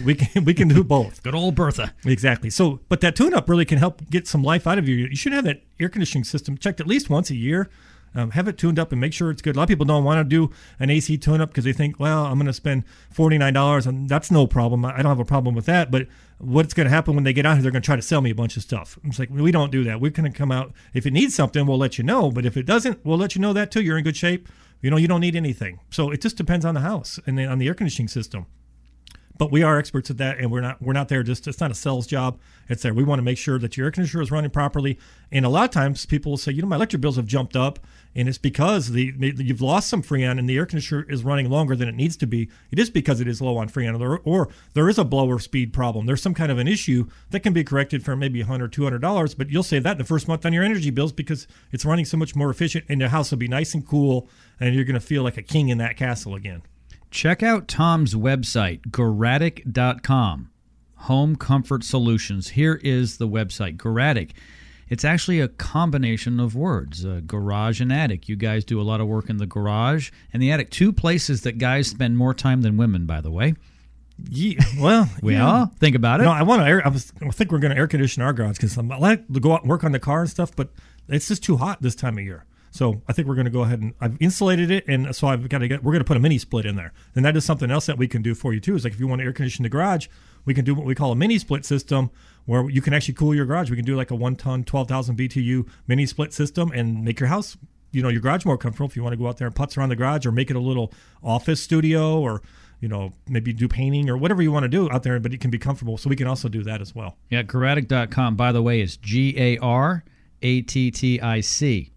[0.06, 1.24] We can we can do both.
[1.24, 1.96] Good old Bertha.
[2.06, 2.52] Exactly.
[2.52, 4.98] So, but that tune up really can help get some life out of you.
[4.98, 7.72] You should have that air conditioning system checked at least once a year.
[8.16, 9.56] Um, have it tuned up and make sure it's good.
[9.56, 12.00] A lot of people don't want to do an AC tune up because they think,
[12.00, 14.86] well, I'm going to spend $49 and that's no problem.
[14.86, 15.92] I don't have a problem with that.
[15.92, 16.08] But
[16.40, 17.64] what's going to happen when they get out here?
[17.64, 18.98] They're going to try to sell me a bunch of stuff.
[19.04, 20.02] It's like, we don't do that.
[20.02, 20.74] We're going to come out.
[20.94, 22.32] If it needs something, we'll let you know.
[22.32, 23.82] But if it doesn't, we'll let you know that too.
[23.82, 24.48] You're in good shape.
[24.82, 25.80] You know, you don't need anything.
[25.90, 28.46] So it just depends on the house and on the air conditioning system
[29.40, 31.72] but we are experts at that and we're not we're not there just it's not
[31.72, 32.38] a sales job.
[32.68, 32.94] It's there.
[32.94, 35.00] We want to make sure that your air conditioner is running properly.
[35.32, 37.56] And a lot of times people will say you know my electric bills have jumped
[37.56, 37.80] up
[38.16, 41.76] and it's because the, you've lost some freon and the air conditioner is running longer
[41.76, 42.50] than it needs to be.
[42.70, 45.72] It is because it is low on freon or, or there is a blower speed
[45.72, 46.06] problem.
[46.06, 49.34] There's some kind of an issue that can be corrected for maybe 100 200 dollars
[49.34, 52.18] but you'll save that the first month on your energy bills because it's running so
[52.18, 54.28] much more efficient and your house will be nice and cool
[54.60, 56.62] and you're going to feel like a king in that castle again
[57.12, 60.52] Check out Tom's website, Garattic.com.
[60.96, 62.50] Home Comfort Solutions.
[62.50, 64.32] Here is the website, Garattic.
[64.90, 68.28] It's actually a combination of words, uh, garage and attic.
[68.28, 70.72] You guys do a lot of work in the garage and the attic.
[70.72, 73.54] Two places that guys spend more time than women, by the way.
[74.30, 75.48] Yeah, well, we yeah.
[75.48, 76.24] all think about it.
[76.24, 76.68] No, I want to.
[76.68, 79.28] Air, I, was, I think we're going to air condition our garage because I like
[79.32, 80.70] to go out and work on the car and stuff, but
[81.08, 82.46] it's just too hot this time of year.
[82.72, 85.48] So I think we're going to go ahead and I've insulated it, and so I've
[85.50, 85.84] got to get.
[85.84, 87.98] We're going to put a mini split in there, and that is something else that
[87.98, 88.76] we can do for you too.
[88.76, 90.08] Is like if you want to air condition the garage,
[90.46, 92.12] we can do what we call a mini split system,
[92.46, 93.70] where you can actually cool your garage.
[93.70, 97.20] We can do like a one ton, twelve thousand BTU mini split system, and make
[97.20, 97.58] your house,
[97.92, 98.88] you know, your garage more comfortable.
[98.88, 100.56] If you want to go out there and putz around the garage, or make it
[100.56, 102.42] a little office studio, or
[102.82, 105.42] you know, maybe do painting or whatever you want to do out there, but it
[105.42, 105.98] can be comfortable.
[105.98, 107.18] So we can also do that as well.
[107.30, 110.04] Yeah, Garattic.com, by the way, is G A R
[110.42, 111.92] A T T I C.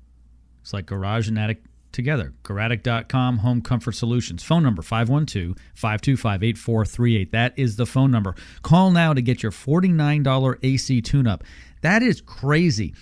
[0.63, 2.33] It's like garage and attic together.
[2.45, 4.43] Garattic.com, Home Comfort Solutions.
[4.43, 7.33] Phone number 512 525 8438.
[7.33, 8.35] That is the phone number.
[8.63, 11.45] Call now to get your $49 AC tune up.
[11.83, 12.95] That is crazy.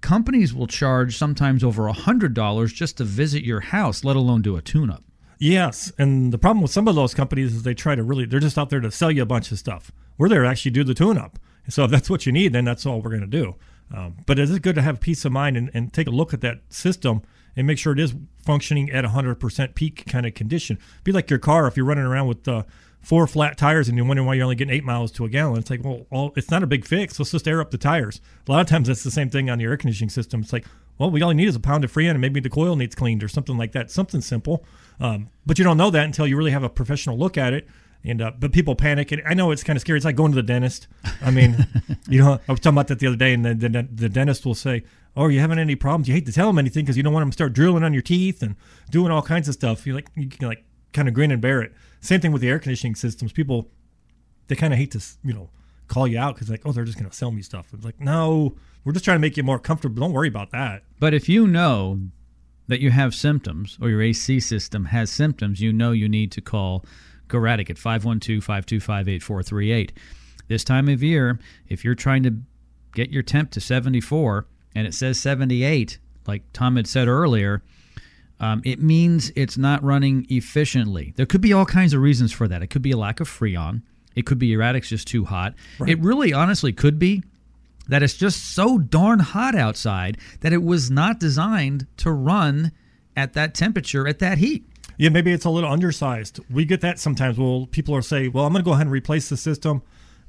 [0.00, 4.62] Companies will charge sometimes over $100 just to visit your house, let alone do a
[4.62, 5.04] tune up.
[5.38, 8.40] Yes, and the problem with some of those companies is they try to really they're
[8.40, 9.90] just out there to sell you a bunch of stuff.
[10.18, 11.38] We're there to actually do the tune up.
[11.68, 13.56] So if that's what you need, then that's all we're going to do.
[13.94, 16.32] Um, but it is good to have peace of mind and, and take a look
[16.32, 17.22] at that system
[17.56, 20.78] and make sure it is functioning at 100% peak kind of condition.
[21.04, 22.62] Be like your car if you're running around with uh,
[23.00, 25.58] four flat tires and you're wondering why you're only getting eight miles to a gallon.
[25.58, 27.18] It's like, well, all, it's not a big fix.
[27.18, 28.20] Let's just air up the tires.
[28.46, 30.40] A lot of times that's the same thing on the air conditioning system.
[30.42, 30.66] It's like,
[30.98, 33.24] well, we only need is a pound of freon and maybe the coil needs cleaned
[33.24, 33.90] or something like that.
[33.90, 34.64] Something simple.
[35.00, 37.66] Um, but you don't know that until you really have a professional look at it
[38.04, 39.98] and uh, but people panic, and I know it's kind of scary.
[39.98, 40.88] It's like going to the dentist.
[41.22, 41.66] I mean,
[42.08, 44.46] you know, I was talking about that the other day, and the, the, the dentist
[44.46, 44.84] will say,
[45.16, 47.22] "Oh, you having any problems?" You hate to tell them anything because you don't want
[47.22, 48.56] them to start drilling on your teeth and
[48.90, 49.86] doing all kinds of stuff.
[49.86, 51.72] You like you can like kind of grin and bear it.
[52.00, 53.32] Same thing with the air conditioning systems.
[53.32, 53.68] People
[54.48, 55.50] they kind of hate to you know
[55.90, 57.66] call you out because like, oh, they're just going to sell me stuff.
[57.74, 60.00] It's like, no, we're just trying to make you more comfortable.
[60.00, 60.84] Don't worry about that.
[60.98, 62.00] But if you know
[62.68, 66.40] that you have symptoms or your AC system has symptoms, you know you need to
[66.40, 66.84] call
[67.30, 69.92] Garattic at 512 525 8438.
[70.48, 71.38] This time of year,
[71.68, 72.34] if you're trying to
[72.94, 77.62] get your temp to 74 and it says 78, like Tom had said earlier,
[78.40, 81.12] um, it means it's not running efficiently.
[81.16, 82.62] There could be all kinds of reasons for that.
[82.62, 83.82] It could be a lack of freon.
[84.16, 85.54] It could be your attic's just too hot.
[85.78, 85.90] Right.
[85.90, 87.22] It really, honestly, could be
[87.88, 92.72] that it's just so darn hot outside that it was not designed to run
[93.16, 94.64] at that temperature, at that heat.
[95.00, 96.40] Yeah, maybe it's a little undersized.
[96.50, 97.38] We get that sometimes.
[97.38, 99.80] Well, people are say, "Well, I'm going to go ahead and replace the system,"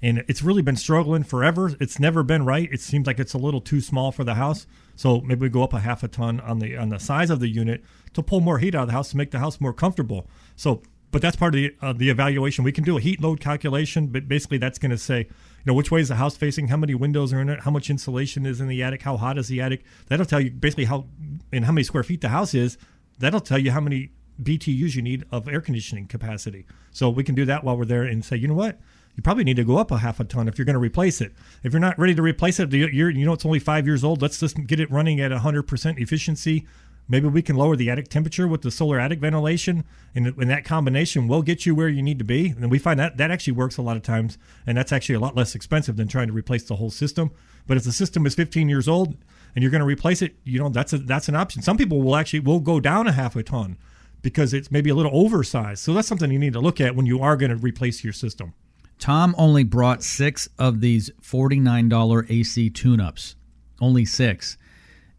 [0.01, 1.73] and it's really been struggling forever.
[1.81, 2.69] It's never been right.
[2.71, 4.65] It seems like it's a little too small for the house.
[4.95, 7.41] So maybe we go up a half a ton on the on the size of
[7.41, 9.73] the unit to pull more heat out of the house to make the house more
[9.73, 10.25] comfortable.
[10.55, 10.81] So,
[11.12, 12.63] but that's part of the uh, the evaluation.
[12.63, 15.73] We can do a heat load calculation, but basically that's going to say, you know,
[15.73, 18.45] which way is the house facing, how many windows are in it, how much insulation
[18.45, 19.84] is in the attic, how hot is the attic.
[20.07, 21.07] That'll tell you basically how
[21.51, 22.77] and how many square feet the house is.
[23.19, 26.65] That'll tell you how many BTUs you need of air conditioning capacity.
[26.91, 28.80] So we can do that while we're there and say, you know what?
[29.15, 31.19] You probably need to go up a half a ton if you're going to replace
[31.19, 31.34] it.
[31.63, 34.21] If you're not ready to replace it, you know it's only five years old.
[34.21, 36.65] Let's just get it running at 100% efficiency.
[37.10, 39.84] Maybe we can lower the attic temperature with the solar attic ventilation,
[40.15, 42.49] and, and that combination will get you where you need to be.
[42.49, 45.19] And we find that that actually works a lot of times, and that's actually a
[45.19, 47.32] lot less expensive than trying to replace the whole system.
[47.67, 49.17] But if the system is 15 years old
[49.56, 51.62] and you're going to replace it, you know that's a, that's an option.
[51.62, 53.77] Some people will actually will go down a half a ton
[54.21, 55.84] because it's maybe a little oversized.
[55.84, 58.13] So that's something you need to look at when you are going to replace your
[58.13, 58.53] system.
[58.99, 63.36] Tom only brought six of these $49 AC tune ups,
[63.79, 64.57] only six.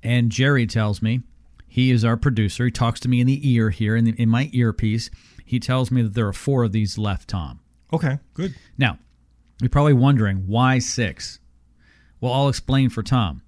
[0.03, 1.23] And Jerry tells me,
[1.67, 2.67] he is our producer.
[2.67, 5.11] He talks to me in the ear here, in, the, in my earpiece.
[5.45, 7.61] He tells me that there are four of these left, Tom.
[7.93, 8.55] Okay, good.
[8.79, 8.99] Now,
[9.61, 11.41] you're probably wondering why six?
[12.21, 13.43] Well, I'll explain for Tom.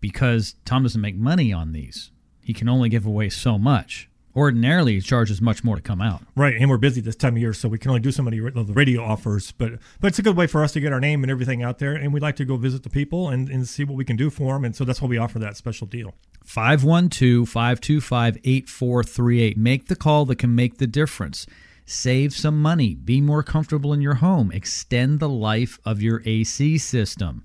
[0.00, 2.10] Because Tom doesn't make money on these,
[2.42, 4.09] he can only give away so much.
[4.34, 6.22] Ordinarily, charges much more to come out.
[6.36, 8.38] Right, and we're busy this time of year, so we can only do so many
[8.38, 9.52] of the radio offers.
[9.52, 11.78] But but it's a good way for us to get our name and everything out
[11.78, 14.16] there, and we'd like to go visit the people and, and see what we can
[14.16, 14.64] do for them.
[14.64, 16.14] And so that's why we offer that special deal.
[16.44, 19.56] 512 525 8438.
[19.56, 21.46] Make the call that can make the difference.
[21.84, 22.94] Save some money.
[22.94, 24.52] Be more comfortable in your home.
[24.52, 27.42] Extend the life of your AC system.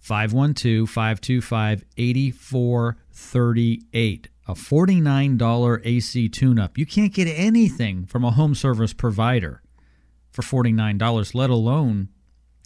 [0.00, 4.28] 512 525 8438.
[4.48, 6.76] A $49 AC tune up.
[6.76, 9.62] You can't get anything from a home service provider
[10.32, 12.08] for $49, let alone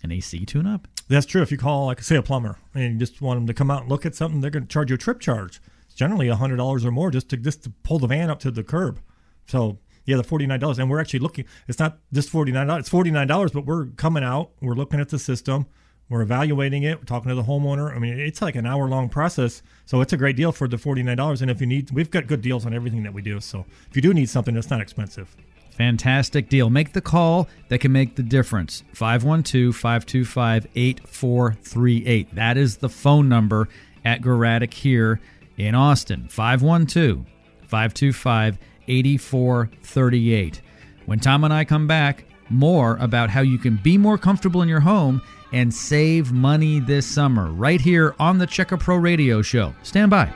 [0.03, 0.89] an AC tune up.
[1.09, 1.43] That's true.
[1.43, 3.83] If you call, like, say, a plumber, and you just want them to come out
[3.83, 5.61] and look at something, they're going to charge you a trip charge.
[5.85, 8.51] It's generally hundred dollars or more just to just to pull the van up to
[8.51, 9.01] the curb.
[9.47, 11.45] So yeah, the forty nine dollars, and we're actually looking.
[11.69, 13.53] It's not just forty nine dollars; it's forty nine dollars.
[13.53, 14.51] But we're coming out.
[14.61, 15.67] We're looking at the system.
[16.09, 16.99] We're evaluating it.
[16.99, 17.95] We're talking to the homeowner.
[17.95, 19.63] I mean, it's like an hour long process.
[19.87, 21.43] So it's a great deal for the forty nine dollars.
[21.43, 23.41] And if you need, we've got good deals on everything that we do.
[23.41, 25.35] So if you do need something, it's not expensive.
[25.71, 26.71] Fantastic deal.
[26.71, 28.85] Make the call that can make the difference.
[28.93, 32.35] 512 525 8438.
[32.35, 33.69] That is the phone number
[34.05, 35.21] at Garattic here
[35.57, 36.29] in Austin.
[36.29, 37.25] 512
[37.67, 40.61] 525 8438.
[41.07, 44.69] When Tom and I come back, more about how you can be more comfortable in
[44.69, 49.75] your home and save money this summer, right here on the Checka Pro Radio Show.
[49.83, 50.33] Stand by.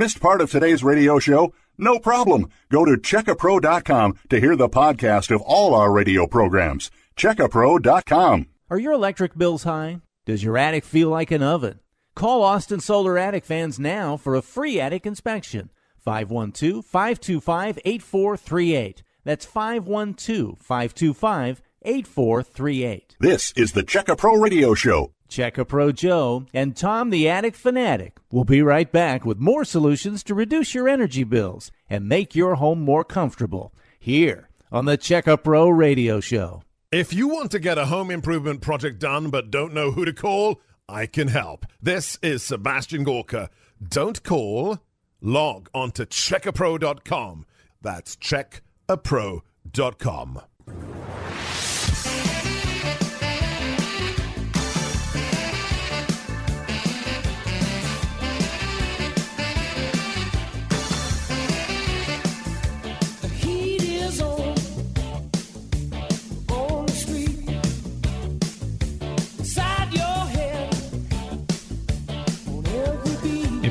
[0.00, 1.52] Missed part of today's radio show?
[1.76, 2.48] No problem.
[2.70, 6.90] Go to checkapro.com to hear the podcast of all our radio programs.
[7.20, 8.46] Checkapro.com.
[8.70, 10.00] Are your electric bills high?
[10.24, 11.80] Does your attic feel like an oven?
[12.14, 15.68] Call Austin Solar Attic Fans now for a free attic inspection.
[15.98, 19.02] 512 525 8438.
[19.22, 23.16] That's 512 525 8438.
[23.20, 25.12] This is the Checka Pro Radio Show.
[25.28, 30.22] Checka Pro Joe and Tom the Attic Fanatic will be right back with more solutions
[30.22, 35.44] to reduce your energy bills and make your home more comfortable here on the Checka
[35.44, 36.62] Pro Radio Show.
[36.92, 40.12] If you want to get a home improvement project done but don't know who to
[40.12, 41.64] call, I can help.
[41.80, 43.48] This is Sebastian Gorka.
[43.80, 44.80] Don't call,
[45.20, 47.46] log on to checkapro.com.
[47.80, 50.40] That's checkapro.com.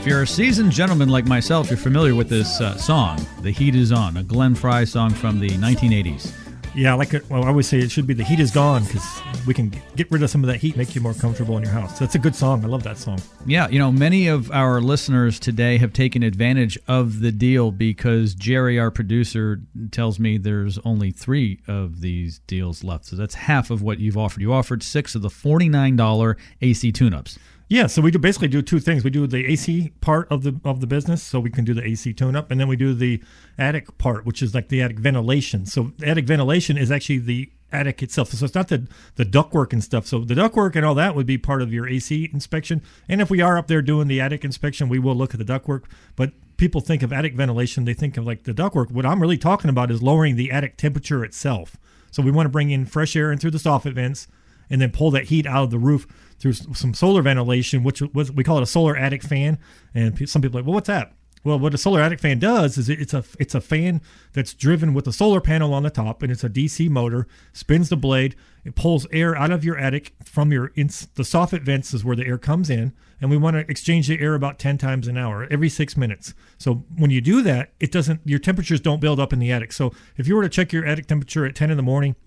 [0.10, 3.92] you're a seasoned gentleman like myself, you're familiar with this uh, song, The Heat Is
[3.92, 6.34] On, a Glenn Frey song from the 1980s.
[6.74, 9.06] Yeah, like well, I always say it should be the heat is gone because
[9.46, 11.72] we can get rid of some of that heat, make you more comfortable in your
[11.72, 12.00] house.
[12.00, 12.64] That's a good song.
[12.66, 13.22] I love that song.
[13.46, 18.34] Yeah, you know, many of our listeners today have taken advantage of the deal because
[18.34, 23.06] Jerry, our producer, tells me there's only three of these deals left.
[23.06, 24.42] So that's half of what you've offered.
[24.42, 27.38] You offered six of the $49 AC tune ups.
[27.70, 29.04] Yeah, so we do basically do two things.
[29.04, 31.86] We do the AC part of the of the business, so we can do the
[31.86, 33.22] AC tune up, and then we do the
[33.60, 35.68] attic part, which is like the attic ventilation.
[35.68, 38.32] So attic ventilation is actually the attic itself.
[38.32, 40.08] So it's not the the ductwork and stuff.
[40.08, 42.82] So the ductwork and all that would be part of your AC inspection.
[43.08, 45.46] And if we are up there doing the attic inspection, we will look at the
[45.46, 45.84] ductwork.
[46.16, 48.90] But people think of attic ventilation, they think of like the ductwork.
[48.90, 51.78] What I'm really talking about is lowering the attic temperature itself.
[52.10, 54.28] So we want to bring in fresh air in through the soffit vents
[54.70, 56.08] and then pull that heat out of the roof
[56.40, 59.60] through some solar ventilation, which was we call it a solar attic fan.
[59.94, 61.14] And some people are like, well, what's that?
[61.44, 64.02] Well, what a solar attic fan does is it's a it's a fan
[64.34, 67.28] that's driven with a solar panel on the top, and it's a DC motor.
[67.54, 71.62] Spins the blade, it pulls air out of your attic from your ins- the soffit
[71.62, 74.60] vents is where the air comes in, and we want to exchange the air about
[74.60, 76.34] ten times an hour, every six minutes.
[76.58, 79.72] So when you do that, it doesn't your temperatures don't build up in the attic.
[79.72, 82.18] So if you were to check your attic temperature at ten in the morning,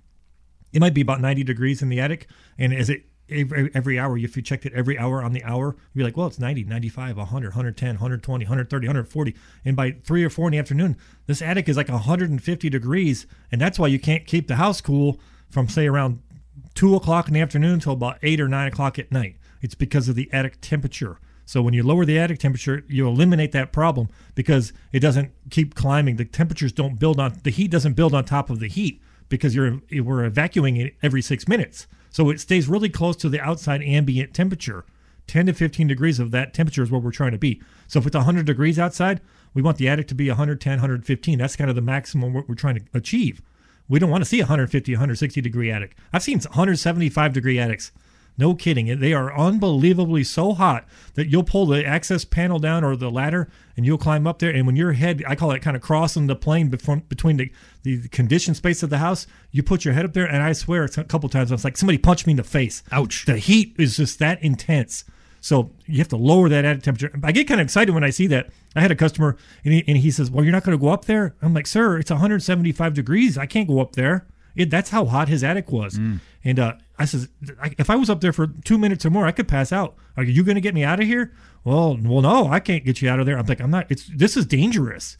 [0.73, 2.27] it might be about 90 degrees in the attic
[2.59, 5.77] and as it every, every hour if you checked it every hour on the hour
[5.93, 10.25] you'd be like well it's 90 95 100 110 120 130 140 and by 3
[10.25, 13.27] or 4 in the afternoon this attic is like 150 degrees.
[13.51, 16.21] And that's why you can't keep the house cool from say around
[16.75, 19.37] 2 o'clock in the afternoon until about 8 or 9 o'clock at night.
[19.61, 21.19] It's because of the attic temperature.
[21.45, 25.75] So when you lower the attic temperature, you eliminate that problem because it doesn't keep
[25.75, 26.17] climbing.
[26.17, 29.55] The temperatures don't build on the heat doesn't build on top of the heat because
[29.55, 33.83] you're we're evacuating it every six minutes, so it stays really close to the outside
[33.83, 34.85] ambient temperature.
[35.29, 37.63] 10 to 15 degrees of that temperature is where we're trying to be.
[37.87, 39.21] So if it's 100 degrees outside,
[39.55, 41.39] we want the attic to be 110, 115.
[41.39, 43.41] That's kind of the maximum what we're trying to achieve.
[43.89, 45.97] We don't want to see 150, 160 degree attic.
[46.13, 47.93] I've seen 175 degree attics.
[48.39, 48.99] No kidding.
[48.99, 53.51] They are unbelievably so hot that you'll pull the access panel down or the ladder
[53.77, 54.51] and you'll climb up there.
[54.51, 58.09] And when your head, I call it kind of crossing the plane between the, the
[58.09, 60.27] conditioned space of the house, you put your head up there.
[60.27, 62.43] And I swear, it's a couple times, I was like, somebody punched me in the
[62.43, 62.83] face.
[62.91, 63.27] Ouch.
[63.27, 65.05] The heat is just that intense.
[65.41, 67.11] So you have to lower that attic temperature.
[67.23, 68.49] I get kind of excited when I see that.
[68.77, 70.91] I had a customer and he, and he says, Well, you're not going to go
[70.91, 71.35] up there?
[71.43, 73.37] I'm like, Sir, it's 175 degrees.
[73.37, 74.27] I can't go up there.
[74.55, 75.99] It, that's how hot his attic was.
[76.45, 77.29] And uh, I says,
[77.79, 79.97] if I was up there for two minutes or more, I could pass out.
[80.17, 81.33] Are you going to get me out of here?
[81.65, 83.39] Well, well, no, I can't get you out of there.
[83.39, 83.91] I'm like, I'm not.
[83.91, 85.17] It's this is dangerous.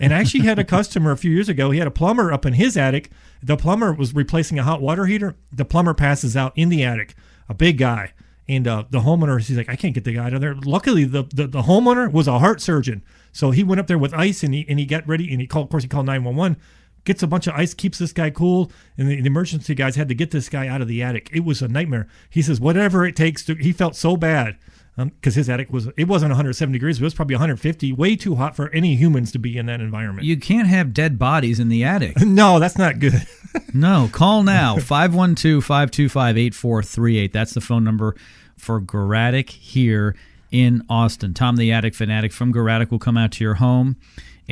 [0.00, 1.70] And I actually had a customer a few years ago.
[1.70, 3.10] He had a plumber up in his attic.
[3.42, 5.36] The plumber was replacing a hot water heater.
[5.52, 7.14] The plumber passes out in the attic.
[7.48, 8.12] A big guy.
[8.48, 10.54] And uh, the homeowner, he's like, I can't get the guy out of there.
[10.54, 13.02] Luckily, the, the, the homeowner was a heart surgeon.
[13.30, 15.46] So he went up there with ice and he, and he got ready and he
[15.46, 16.60] called, of course, he called 911,
[17.04, 18.70] gets a bunch of ice, keeps this guy cool.
[18.96, 21.30] And the, the emergency guys had to get this guy out of the attic.
[21.32, 22.08] It was a nightmare.
[22.30, 24.56] He says, whatever it takes to, he felt so bad
[24.96, 28.34] um, because his attic was, it wasn't 170 degrees, it was probably 150, way too
[28.34, 30.26] hot for any humans to be in that environment.
[30.26, 32.20] You can't have dead bodies in the attic.
[32.20, 33.14] no, that's not good.
[33.74, 37.32] No, call now 512 525 8438.
[37.34, 38.16] That's the phone number
[38.56, 40.16] for Garattic here
[40.50, 41.34] in Austin.
[41.34, 43.96] Tom the Attic Fanatic from Garattic will come out to your home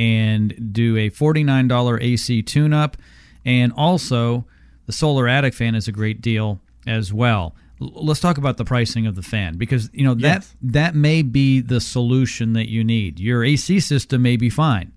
[0.01, 2.97] and do a $49 AC tune up.
[3.45, 4.47] And also,
[4.87, 7.55] the Solar Attic fan is a great deal as well.
[7.81, 10.57] L- Let's talk about the pricing of the fan because you know that Yes.
[10.63, 13.21] that may be the solution that you need.
[13.21, 14.93] Your AC system may be fine.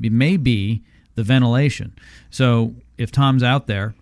[0.00, 0.82] It may be
[1.16, 1.92] the ventilation.
[2.30, 3.94] So if Tom's out there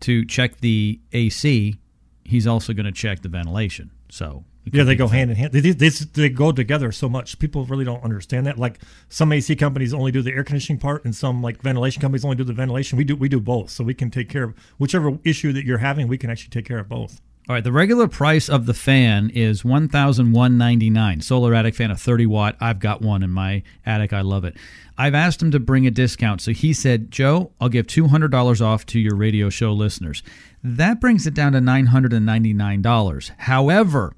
[0.00, 1.76] to check the AC,
[2.24, 3.90] he's also going to check the ventilation.
[4.10, 5.52] So Yeah, they go hand in hand.
[5.52, 7.38] They, they, they go together so much.
[7.38, 8.58] People really don't understand that.
[8.58, 12.24] Like some AC companies only do the air conditioning part, and some like ventilation companies
[12.24, 12.98] only do the ventilation.
[12.98, 15.78] We do we do both, so we can take care of whichever issue that you're
[15.78, 16.08] having.
[16.08, 17.20] We can actually take care of both.
[17.48, 21.22] All right, the regular price of the fan is one thousand one ninety nine.
[21.22, 22.56] Solar Attic fan, a thirty watt.
[22.60, 24.12] I've got one in my attic.
[24.12, 24.54] I love it.
[24.98, 28.32] I've asked him to bring a discount, so he said, "Joe, I'll give two hundred
[28.32, 30.22] dollars off to your radio show listeners."
[30.62, 33.32] That brings it down to nine hundred and ninety nine dollars.
[33.38, 34.14] However,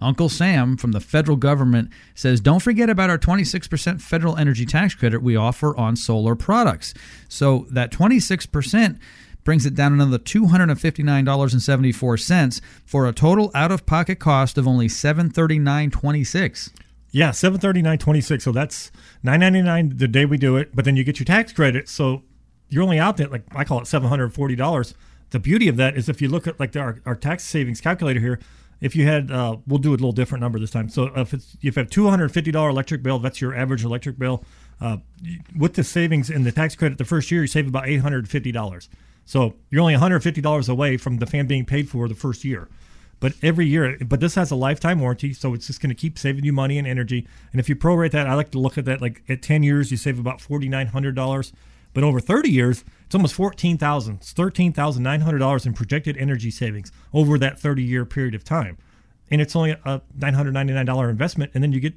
[0.00, 4.94] Uncle Sam from the federal government says, don't forget about our 26% federal energy tax
[4.94, 6.94] credit we offer on solar products.
[7.28, 8.98] So that 26%
[9.44, 16.70] brings it down another $259.74 for a total out of pocket cost of only $739.26.
[17.12, 18.44] Yeah, seven thirty nine twenty six.
[18.44, 18.92] So that's
[19.24, 20.76] nine ninety nine the day we do it.
[20.76, 22.22] But then you get your tax credit, so
[22.68, 24.94] you're only out there like I call it seven hundred forty dollars.
[25.30, 27.80] The beauty of that is if you look at like the, our, our tax savings
[27.80, 28.38] calculator here,
[28.80, 30.88] if you had, uh, we'll do a little different number this time.
[30.88, 33.84] So if it's if you have two hundred fifty dollar electric bill, that's your average
[33.84, 34.44] electric bill.
[34.80, 34.98] Uh,
[35.56, 38.28] with the savings and the tax credit, the first year you save about eight hundred
[38.28, 38.88] fifty dollars.
[39.26, 42.14] So you're only one hundred fifty dollars away from the fan being paid for the
[42.14, 42.68] first year.
[43.20, 46.18] But every year, but this has a lifetime warranty, so it's just going to keep
[46.18, 47.28] saving you money and energy.
[47.52, 49.90] And if you prorate that, I like to look at that like at 10 years,
[49.90, 51.52] you save about $4,900.
[51.92, 57.58] But over 30 years, it's almost 14000 It's $13,900 in projected energy savings over that
[57.58, 58.78] 30 year period of time.
[59.32, 61.50] And it's only a $999 investment.
[61.52, 61.94] And then you get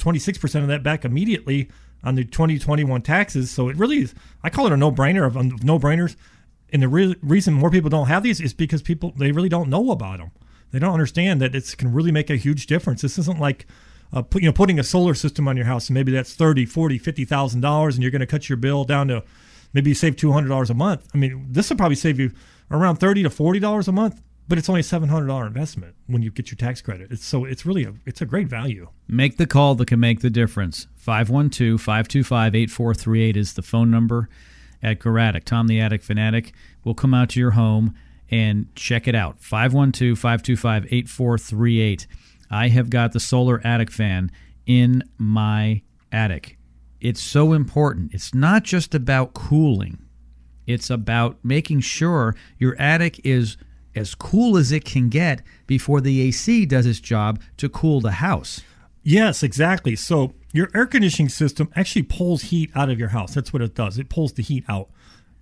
[0.00, 1.70] 26% of that back immediately
[2.02, 3.52] on the 2021 taxes.
[3.52, 6.16] So it really is, I call it a no brainer of no brainers.
[6.72, 9.70] And the re- reason more people don't have these is because people, they really don't
[9.70, 10.32] know about them.
[10.72, 13.02] They don't understand that it can really make a huge difference.
[13.02, 13.64] This isn't like,
[14.12, 16.66] uh, put, you know, putting a solar system on your house and maybe that's 30,
[16.66, 19.22] 40, $50,000 and you're going to cut your bill down to
[19.78, 21.08] maybe you save $200 a month.
[21.14, 22.32] I mean, this will probably save you
[22.68, 26.50] around 30 to $40 a month, but it's only a $700 investment when you get
[26.50, 27.12] your tax credit.
[27.12, 28.88] It's so it's really a, it's a great value.
[29.06, 30.88] Make the call that can make the difference.
[30.96, 34.28] 512 525 8438 is the phone number
[34.82, 35.44] at Garattic.
[35.44, 37.94] Tom the Attic Fanatic will come out to your home
[38.32, 39.40] and check it out.
[39.40, 42.08] 512 525 8438.
[42.50, 44.32] I have got the solar attic fan
[44.66, 46.57] in my attic.
[47.00, 48.12] It's so important.
[48.12, 49.98] It's not just about cooling,
[50.66, 53.56] it's about making sure your attic is
[53.94, 58.12] as cool as it can get before the AC does its job to cool the
[58.12, 58.60] house.
[59.02, 59.96] Yes, exactly.
[59.96, 63.34] So your air conditioning system actually pulls heat out of your house.
[63.34, 63.98] That's what it does.
[63.98, 64.90] It pulls the heat out.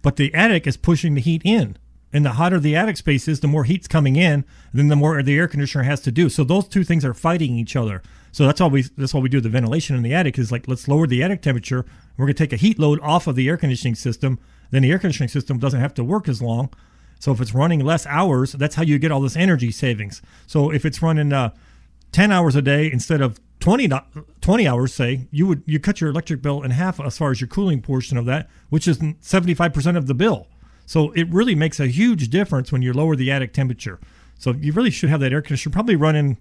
[0.02, 1.76] But the attic is pushing the heat in.
[2.12, 5.20] And the hotter the attic space is, the more heat's coming in, then the more
[5.22, 6.28] the air conditioner has to do.
[6.28, 8.02] So those two things are fighting each other.
[8.36, 10.68] So that's why we that's why we do the ventilation in the attic is like
[10.68, 11.86] let's lower the attic temperature.
[12.18, 14.38] We're gonna take a heat load off of the air conditioning system
[14.70, 16.70] then the air conditioning system doesn't have to work as long.
[17.18, 20.20] So if it's running less hours, that's how you get all this energy savings.
[20.46, 21.50] So if it's running uh,
[22.12, 23.88] 10 hours a day instead of 20,
[24.42, 27.40] 20 hours, say, you would you cut your electric bill in half as far as
[27.40, 30.48] your cooling portion of that, which is 75% of the bill.
[30.84, 33.98] So it really makes a huge difference when you lower the attic temperature.
[34.38, 36.36] So you really should have that air conditioner probably running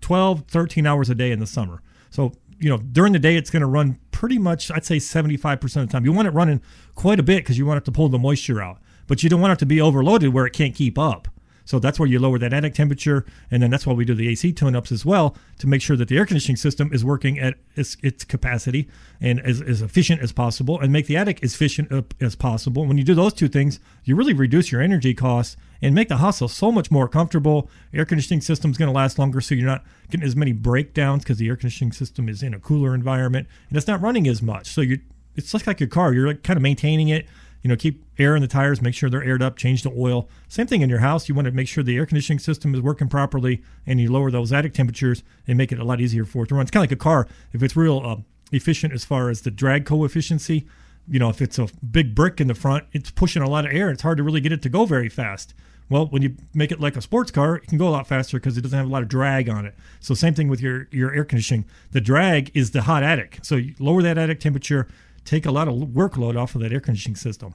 [0.00, 1.82] 12, 13 hours a day in the summer.
[2.10, 5.62] So, you know, during the day, it's going to run pretty much, I'd say 75%
[5.62, 6.04] of the time.
[6.04, 6.60] You want it running
[6.94, 9.40] quite a bit because you want it to pull the moisture out, but you don't
[9.40, 11.28] want it to be overloaded where it can't keep up.
[11.68, 14.26] So that's where you lower that attic temperature, and then that's why we do the
[14.30, 17.56] AC tune-ups as well to make sure that the air conditioning system is working at
[17.76, 18.88] its, its capacity
[19.20, 21.92] and as, as efficient as possible, and make the attic as efficient
[22.22, 22.86] as possible.
[22.86, 26.16] When you do those two things, you really reduce your energy costs and make the
[26.16, 27.68] house so much more comfortable.
[27.92, 31.22] Air conditioning system is going to last longer, so you're not getting as many breakdowns
[31.22, 34.40] because the air conditioning system is in a cooler environment and it's not running as
[34.40, 34.68] much.
[34.68, 35.00] So you,
[35.36, 36.14] it's just like your car.
[36.14, 37.26] You're like kind of maintaining it
[37.62, 40.28] you know, keep air in the tires, make sure they're aired up, change the oil.
[40.48, 41.28] Same thing in your house.
[41.28, 44.30] You want to make sure the air conditioning system is working properly and you lower
[44.30, 46.62] those attic temperatures and make it a lot easier for it to run.
[46.62, 47.26] It's kind of like a car.
[47.52, 48.16] If it's real uh,
[48.52, 52.48] efficient as far as the drag coefficient, you know, if it's a big brick in
[52.48, 53.90] the front, it's pushing a lot of air.
[53.90, 55.54] It's hard to really get it to go very fast.
[55.90, 58.38] Well, when you make it like a sports car, it can go a lot faster
[58.38, 59.74] because it doesn't have a lot of drag on it.
[60.00, 61.64] So same thing with your your air conditioning.
[61.92, 63.38] The drag is the hot attic.
[63.42, 64.86] So you lower that attic temperature,
[65.28, 67.54] take a lot of workload off of that air conditioning system.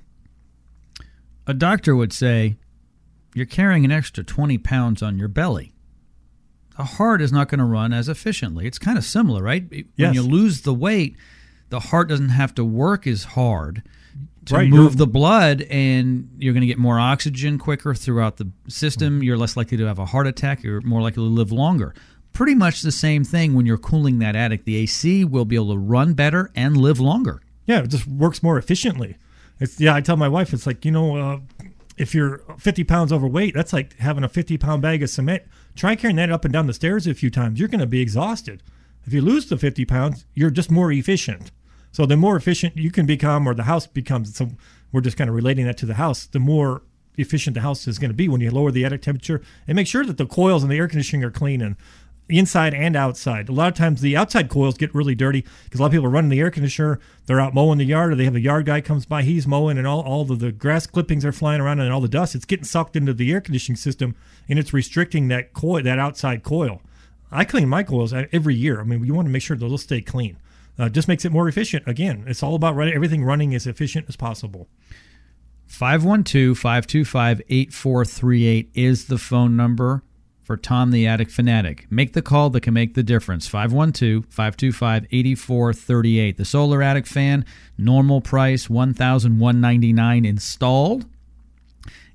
[1.48, 2.56] A doctor would say,
[3.34, 5.74] You're carrying an extra 20 pounds on your belly.
[6.78, 8.66] The heart is not going to run as efficiently.
[8.66, 9.70] It's kind of similar, right?
[9.70, 10.16] When Yes.
[10.16, 11.16] you lose the weight,
[11.70, 13.84] the heart doesn't have to work as hard
[14.46, 18.50] to Right, move the blood, and you're going to get more oxygen quicker throughout the
[18.68, 19.24] system.
[19.24, 20.64] You're less likely to have a heart attack.
[20.64, 21.94] You're more likely to live longer.
[22.34, 24.66] Pretty much the same thing when you're cooling that attic.
[24.66, 27.42] The AC will be able to run better and live longer.
[27.66, 29.18] Yeah, it just works more efficiently.
[29.60, 29.96] It's yeah.
[29.96, 31.40] I tell my wife, it's like you know, uh,
[31.98, 35.44] if you're 50 pounds overweight, that's like having a 50 pound bag of cement.
[35.76, 37.60] Try carrying that up and down the stairs a few times.
[37.60, 38.62] You're going to be exhausted.
[39.06, 41.52] If you lose the 50 pounds, you're just more efficient.
[41.92, 44.36] So the more efficient you can become, or the house becomes.
[44.36, 44.50] So
[44.92, 46.26] we're just kind of relating that to the house.
[46.26, 46.84] The more
[47.18, 49.88] efficient the house is going to be when you lower the attic temperature and make
[49.88, 51.76] sure that the coils and the air conditioning are clean and
[52.38, 53.50] inside and outside.
[53.50, 56.08] A lot of times the outside coils get really dirty because a lot of people
[56.08, 57.00] are running the air conditioner.
[57.26, 59.78] They're out mowing the yard, or they have a yard guy comes by, he's mowing,
[59.78, 62.36] and all all of the grass clippings are flying around, and all the dust.
[62.36, 64.16] It's getting sucked into the air conditioning system,
[64.50, 66.82] and it's restricting that coil, that outside coil.
[67.32, 68.80] I clean my coils every year.
[68.80, 70.38] I mean, you want to make sure those stay clean.
[70.78, 71.88] Uh, just makes it more efficient.
[71.88, 74.68] Again, it's all about running everything running as efficient as possible.
[75.68, 80.04] 512 525 8438 is the phone number
[80.44, 81.88] for Tom the Attic Fanatic.
[81.90, 83.48] Make the call that can make the difference.
[83.48, 86.38] 512 525 8438.
[86.38, 87.46] The Solar Attic Fan,
[87.78, 91.06] normal price $1,199 installed,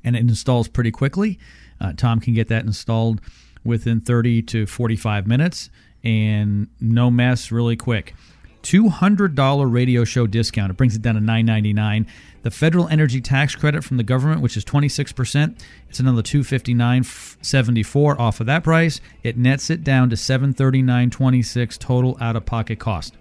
[0.05, 1.39] and it installs pretty quickly.
[1.81, 3.20] Uh, Tom can get that installed
[3.64, 5.70] within 30 to 45 minutes
[6.05, 8.14] and no mess really quick.
[8.62, 10.70] $200 radio show discount.
[10.70, 12.07] It brings it down to $9.99.
[12.43, 15.59] The federal energy tax credit from the government, which is 26%,
[15.89, 19.01] it's another $259.74 off of that price.
[19.22, 23.16] It nets it down to $739.26 total out of pocket cost.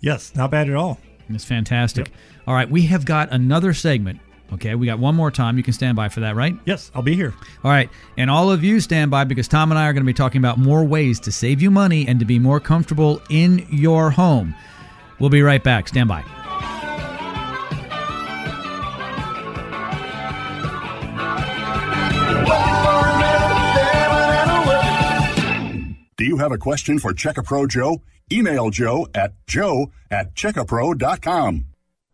[0.00, 0.98] Yes, not bad at all.
[1.28, 2.10] It's fantastic.
[2.46, 4.20] All right, we have got another segment.
[4.52, 5.56] Okay, we got one more time.
[5.56, 6.56] You can stand by for that, right?
[6.64, 7.34] Yes, I'll be here.
[7.64, 10.06] All right, and all of you stand by because Tom and I are going to
[10.06, 13.66] be talking about more ways to save you money and to be more comfortable in
[13.70, 14.54] your home.
[15.18, 15.88] We'll be right back.
[15.88, 16.24] Stand by.
[26.18, 28.00] Do you have a question for Check a Pro Joe?
[28.32, 31.66] Email Joe at joe at checkapro.com.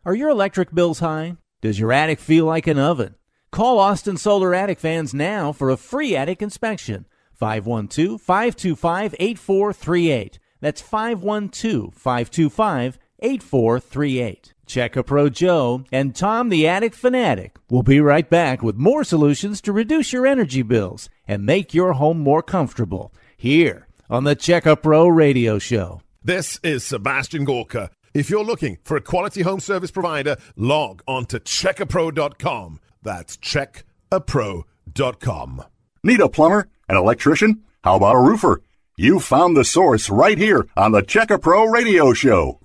[0.05, 1.37] Are your electric bills high?
[1.61, 3.15] Does your attic feel like an oven?
[3.53, 7.07] Call Austin Solar Attic Fans now for a free attic inspection.
[7.35, 10.39] 512 525 8438.
[10.61, 14.55] That's 512 525 8438.
[14.67, 19.05] Check a Pro Joe and Tom the Attic Fanatic will be right back with more
[19.05, 24.35] solutions to reduce your energy bills and make your home more comfortable here on the
[24.37, 26.03] Check a Pro Radio Show.
[26.23, 27.89] This is Sebastian Gorka.
[28.13, 32.79] If you're looking for a quality home service provider, log on to checkapro.com.
[33.03, 35.65] That's checkapro.com.
[36.05, 36.69] Need a plumber?
[36.91, 37.63] An electrician?
[37.83, 38.61] How about a roofer?
[38.99, 42.61] You found the source right here on the Check a Pro Radio Show.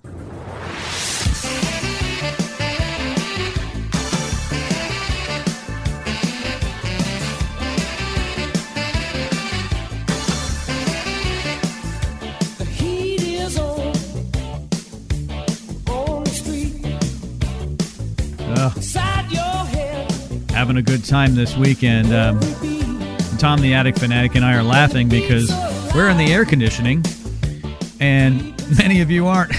[20.50, 22.12] Having a good time this weekend.
[22.12, 22.40] Um,
[23.38, 25.50] Tom, the attic fanatic, and I are laughing because
[25.94, 27.04] we're in the air conditioning,
[28.00, 29.52] and many of you aren't.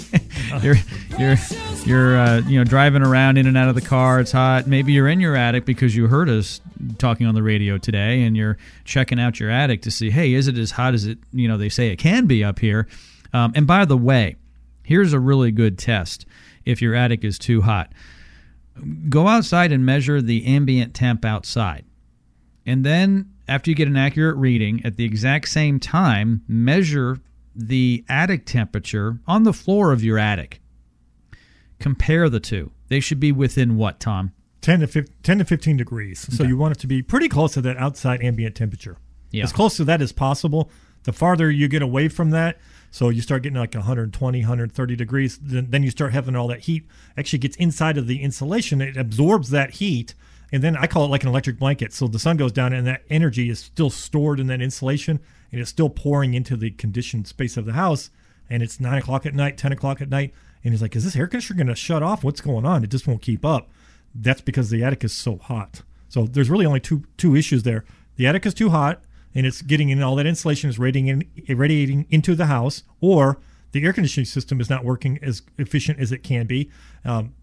[0.62, 0.74] you're
[1.18, 1.36] you're
[1.84, 4.18] you're uh, you know driving around in and out of the car.
[4.20, 4.66] It's hot.
[4.66, 6.60] Maybe you're in your attic because you heard us
[6.98, 10.48] talking on the radio today, and you're checking out your attic to see, hey, is
[10.48, 12.88] it as hot as it you know they say it can be up here?
[13.32, 14.36] Um, and by the way,
[14.82, 16.26] here's a really good test
[16.64, 17.92] if your attic is too hot.
[19.08, 21.84] Go outside and measure the ambient temp outside.
[22.64, 27.18] And then, after you get an accurate reading, at the exact same time, measure
[27.54, 30.60] the attic temperature on the floor of your attic.
[31.78, 32.70] Compare the two.
[32.88, 34.32] They should be within what, Tom?
[34.60, 36.20] 10 to 15, 10 to 15 degrees.
[36.20, 36.48] So Okay.
[36.48, 38.96] you want it to be pretty close to that outside ambient temperature.
[39.32, 39.42] Yeah.
[39.44, 40.70] As close to that as possible.
[41.04, 42.58] The farther you get away from that,
[42.92, 46.86] so you start getting like 120, 130 degrees, then, you start having all that heat
[47.16, 48.80] actually gets inside of the insulation.
[48.80, 50.14] It absorbs that heat.
[50.52, 51.92] And then I call it like an electric blanket.
[51.92, 55.18] So the sun goes down and that energy is still stored in that insulation
[55.50, 58.10] and it's still pouring into the conditioned space of the house.
[58.48, 60.34] And it's nine o'clock at night, 10 o'clock at night.
[60.62, 62.22] And he's like, is this air conditioner going to shut off?
[62.22, 62.84] What's going on?
[62.84, 63.70] It just won't keep up
[64.14, 65.82] that's because the attic is so hot.
[66.08, 67.84] So there's really only two two issues there.
[68.16, 69.02] The attic is too hot,
[69.34, 73.38] and it's getting in all that insulation is radiating in, radiating into the house, or
[73.72, 76.70] the air conditioning system is not working as efficient as it can be.
[77.04, 77.34] Um,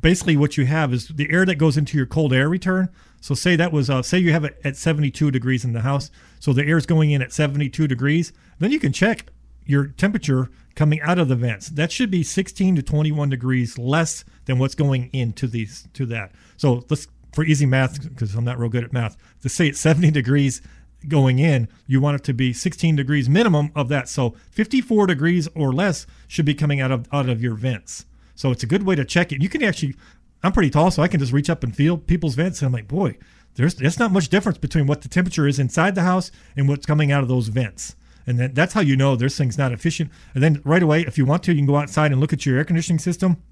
[0.00, 2.88] basically, what you have is the air that goes into your cold air return.
[3.20, 6.10] So say that was uh, say you have it at 72 degrees in the house,
[6.40, 8.32] so the air is going in at 72 degrees.
[8.58, 9.26] Then you can check
[9.64, 11.68] your temperature coming out of the vents.
[11.68, 16.32] That should be 16 to 21 degrees less than what's going into these to that.
[16.56, 19.16] So let's for easy math because I'm not real good at math.
[19.42, 20.60] To say it's 70 degrees
[21.08, 24.08] going in, you want it to be 16 degrees minimum of that.
[24.08, 28.06] So 54 degrees or less should be coming out of out of your vents.
[28.34, 29.42] So it's a good way to check it.
[29.42, 29.94] You can actually
[30.42, 32.72] I'm pretty tall, so I can just reach up and feel people's vents, and I'm
[32.72, 33.16] like, boy,
[33.54, 36.86] there's there's not much difference between what the temperature is inside the house and what's
[36.86, 37.94] coming out of those vents.
[38.26, 40.10] And that, that's how you know this thing's not efficient.
[40.34, 42.46] And then right away, if you want to, you can go outside and look at
[42.46, 43.42] your air conditioning system.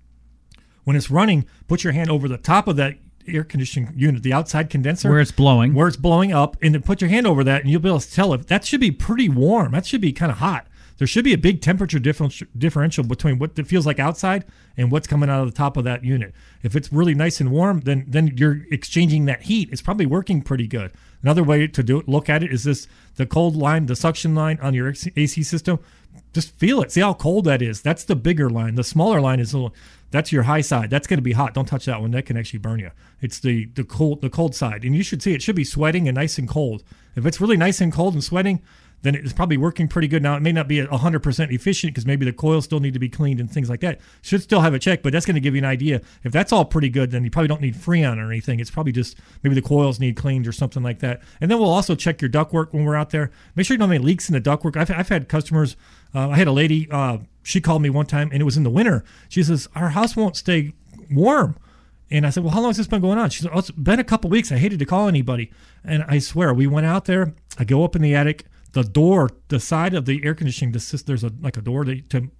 [0.85, 2.97] When it's running, put your hand over the top of that
[3.35, 5.75] air conditioning unit, the outside condenser, Where it's blowing.
[5.75, 8.01] where it's blowing up, and then put your hand over that, and you'll be able
[8.01, 9.73] to tell if that should be pretty warm.
[9.73, 10.67] That should be kind of hot.
[11.01, 14.45] There should be a big temperature differential between what it feels like outside
[14.77, 16.35] and what's coming out of the top of that unit.
[16.63, 19.71] If it's really nice and warm, then then you're exchanging that heat.
[19.73, 20.93] It's probably working pretty good.
[21.23, 22.87] Another way to do it, look at it, is this
[23.17, 25.79] the cold line, the suction line on your AC system.
[26.35, 26.93] Just feel it.
[26.93, 27.81] See how cold that is.
[27.81, 28.75] That's the bigger line.
[28.75, 29.75] The smaller line is little,
[30.11, 30.91] that's your high side.
[30.91, 31.55] That's going to be hot.
[31.55, 32.11] Don't touch that one.
[32.11, 32.91] That can actually burn you.
[33.23, 36.09] It's the the cold the cold side, and you should see it should be sweating
[36.09, 36.83] and nice and cold.
[37.17, 38.61] If it's really nice and cold and sweating,
[39.03, 40.23] then it's probably working pretty good.
[40.23, 42.99] Now it may not be hundred percent efficient because maybe the coils still need to
[42.99, 44.01] be cleaned and things like that.
[44.23, 46.03] Should still have a check, but that's going to give you an idea.
[46.25, 48.61] If that's all pretty good, then you probably don't need Freon or anything.
[48.61, 51.23] It's probably just maybe the coils need cleaned or something like that.
[51.41, 53.31] And then we'll also check your ductwork when we're out there.
[53.55, 54.77] Make sure you don't have any leaks in the ductwork.
[54.77, 55.77] I've, I've had customers.
[56.15, 56.89] Uh, I had a lady.
[56.91, 59.05] Uh, she called me one time, and it was in the winter.
[59.29, 60.73] She says our house won't stay
[61.11, 61.57] warm.
[62.11, 63.31] And I said, Well, how long has this been going on?
[63.31, 64.51] She said, Oh, it's been a couple weeks.
[64.51, 65.51] I hated to call anybody.
[65.85, 67.35] And I swear, we went out there.
[67.59, 68.45] I go up in the attic.
[68.73, 71.85] The door, the side of the air conditioning, the sys- there's a like a door
[71.85, 72.31] that, to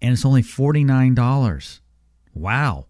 [0.00, 1.80] and it's only $49.
[2.34, 2.86] Wow.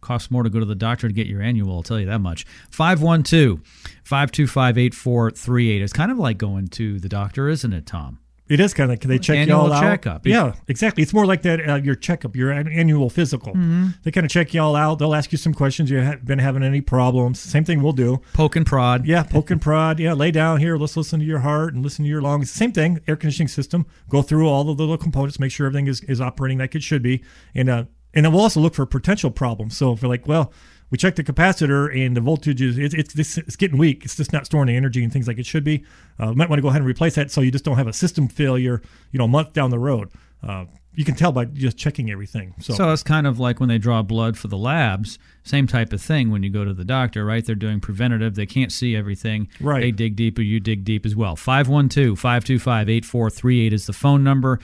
[0.00, 2.20] Costs more to go to the doctor to get your annual, I'll tell you that
[2.20, 2.46] much.
[2.70, 3.60] 512
[4.04, 5.82] 525 8438.
[5.82, 8.20] It's kind of like going to the doctor, isn't it, Tom?
[8.48, 9.82] It is kind of like they check Annual you all out.
[9.82, 10.26] checkup.
[10.26, 11.02] Yeah, exactly.
[11.02, 13.52] It's more like that uh, your checkup, your an- annual physical.
[13.52, 13.88] Mm-hmm.
[14.04, 14.98] They kind of check you all out.
[14.98, 15.90] They'll ask you some questions.
[15.90, 17.40] You have been having any problems?
[17.40, 18.20] Same thing we'll do.
[18.32, 19.06] Poke and prod.
[19.06, 19.98] Yeah, poke and prod.
[20.00, 20.76] Yeah, lay down here.
[20.76, 22.50] Let's listen to your heart and listen to your lungs.
[22.50, 23.00] Same thing.
[23.06, 23.86] Air conditioning system.
[24.08, 25.38] Go through all the little components.
[25.38, 27.22] Make sure everything is, is operating like it should be.
[27.54, 27.84] And uh,
[28.14, 29.76] and then we'll also look for potential problems.
[29.76, 30.52] So if we're like, well,
[30.90, 34.04] we check the capacitor and the voltage is it's it's, it's getting weak.
[34.04, 35.84] It's just not storing the energy and things like it should be.
[36.18, 37.92] Uh, might want to go ahead and replace that so you just don't have a
[37.92, 38.82] system failure.
[39.12, 40.10] You know, a month down the road.
[40.42, 42.54] Uh, you can tell by just checking everything.
[42.58, 45.92] So, So it's kind of like when they draw blood for the labs, same type
[45.92, 47.44] of thing when you go to the doctor, right?
[47.44, 48.34] They're doing preventative.
[48.34, 49.48] They can't see everything.
[49.60, 49.80] Right.
[49.80, 51.36] They dig deeper, you dig deep as well.
[51.36, 54.58] 512 525 8438 is the phone number.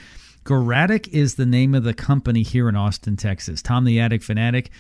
[0.44, 3.62] Garattic is the name of the company here in Austin, Texas.
[3.62, 4.70] Tom the Attic Fanatic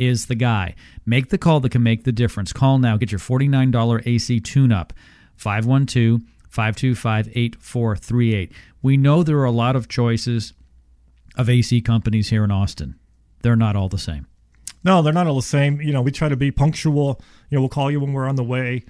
[0.00, 0.74] is the guy.
[1.04, 2.52] Make the call that can make the difference.
[2.52, 2.96] Call now.
[2.96, 4.92] Get your $49 AC tune up.
[5.36, 8.52] 512 525 8438.
[8.82, 10.52] We know there are a lot of choices
[11.36, 12.96] of AC companies here in Austin.
[13.42, 14.26] They're not all the same.
[14.82, 15.80] No, they're not all the same.
[15.80, 17.20] You know, we try to be punctual.
[17.50, 18.84] You know, we'll call you when we're on the way.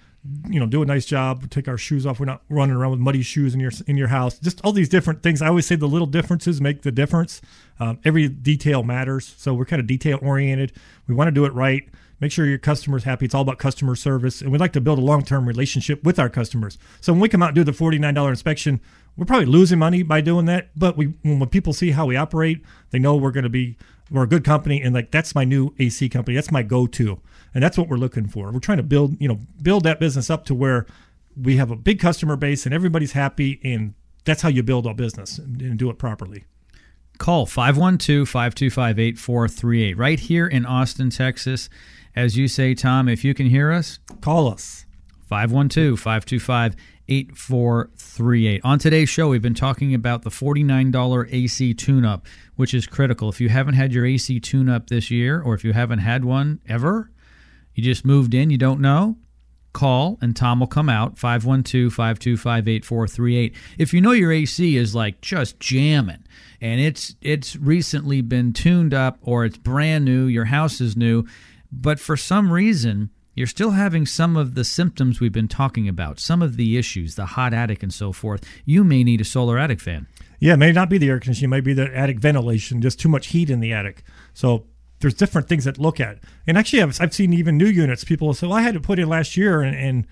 [0.50, 1.48] You know, do a nice job.
[1.48, 2.20] Take our shoes off.
[2.20, 4.38] We're not running around with muddy shoes in your in your house.
[4.38, 5.40] Just all these different things.
[5.40, 7.40] I always say the little differences make the difference.
[7.78, 9.34] Um, every detail matters.
[9.38, 10.72] So we're kind of detail oriented.
[11.06, 11.88] We want to do it right.
[12.20, 13.24] Make sure your customer's happy.
[13.24, 16.18] It's all about customer service, and we'd like to build a long term relationship with
[16.18, 16.76] our customers.
[17.00, 18.80] So when we come out and do the forty nine dollar inspection,
[19.16, 20.68] we're probably losing money by doing that.
[20.76, 23.78] But we when people see how we operate, they know we're going to be
[24.10, 26.34] we're a good company, and like that's my new AC company.
[26.34, 27.20] That's my go to,
[27.54, 28.50] and that's what we're looking for.
[28.50, 30.86] We're trying to build you know build that business up to where
[31.40, 33.94] we have a big customer base and everybody's happy, and
[34.24, 36.44] that's how you build a business and, do it properly.
[37.18, 41.68] Call 512 525 8438 right here in Austin, Texas.
[42.16, 44.86] As you say, Tom, if you can hear us, Call us.
[45.28, 46.74] 512 525
[47.10, 48.60] 8438.
[48.64, 53.28] On today's show, we've been talking about the $49 AC tune up, which is critical.
[53.28, 56.24] If you haven't had your AC tune up this year, or if you haven't had
[56.24, 57.10] one ever,
[57.74, 59.16] you just moved in, you don't know,
[59.72, 63.54] call and Tom will come out 512 525 8438.
[63.78, 66.24] If you know your AC is like just jamming
[66.60, 71.24] and it's it's recently been tuned up or it's brand new, your house is new,
[71.70, 73.10] but for some reason
[73.40, 77.14] you're still having some of the symptoms we've been talking about, some of the issues,
[77.14, 80.06] the hot attic and so forth, you may need a solar attic fan.
[80.40, 83.00] Yeah, it may not be the air conditioning, it might be the attic ventilation, just
[83.00, 84.02] too much heat in the attic.
[84.34, 84.66] So
[85.00, 86.18] there's different things that look at.
[86.46, 88.98] And actually, I've, I've seen even new units, people say, well, I had to put
[88.98, 90.06] in last year and, and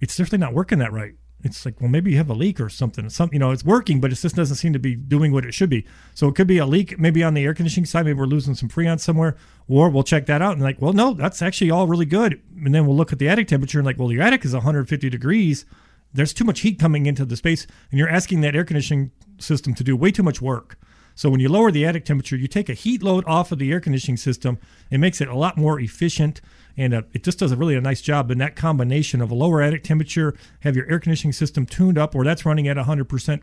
[0.00, 1.16] it's definitely not working that right.
[1.42, 3.08] It's like, well, maybe you have a leak or something.
[3.08, 5.54] Some, you know, it's working, but it just doesn't seem to be doing what it
[5.54, 5.86] should be.
[6.14, 8.04] So it could be a leak, maybe on the air conditioning side.
[8.04, 9.36] Maybe we're losing some freon somewhere,
[9.66, 12.40] or we'll check that out and like, well, no, that's actually all really good.
[12.62, 15.08] And then we'll look at the attic temperature and like, well, your attic is 150
[15.08, 15.64] degrees.
[16.12, 19.74] There's too much heat coming into the space, and you're asking that air conditioning system
[19.74, 20.76] to do way too much work.
[21.14, 23.70] So when you lower the attic temperature, you take a heat load off of the
[23.70, 24.58] air conditioning system.
[24.90, 26.40] It makes it a lot more efficient,
[26.80, 28.30] and uh, it just does a really a nice job.
[28.30, 32.14] And that combination of a lower attic temperature, have your air conditioning system tuned up,
[32.14, 33.42] or that's running at 100%,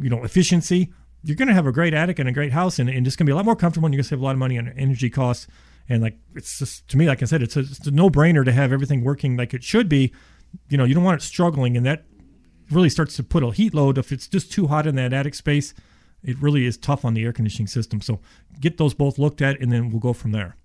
[0.00, 0.92] you know, efficiency.
[1.22, 3.24] You're going to have a great attic and a great house, and, and it's going
[3.24, 3.86] to be a lot more comfortable.
[3.86, 5.46] And you're going to save a lot of money on energy costs.
[5.88, 8.50] And like it's just to me, like I said, it's a, it's a no-brainer to
[8.50, 10.12] have everything working like it should be.
[10.68, 12.04] You know, you don't want it struggling, and that
[12.68, 15.34] really starts to put a heat load if it's just too hot in that attic
[15.34, 15.72] space
[16.22, 18.18] it really is tough on the air conditioning system so
[18.60, 20.56] get those both looked at and then we'll go from there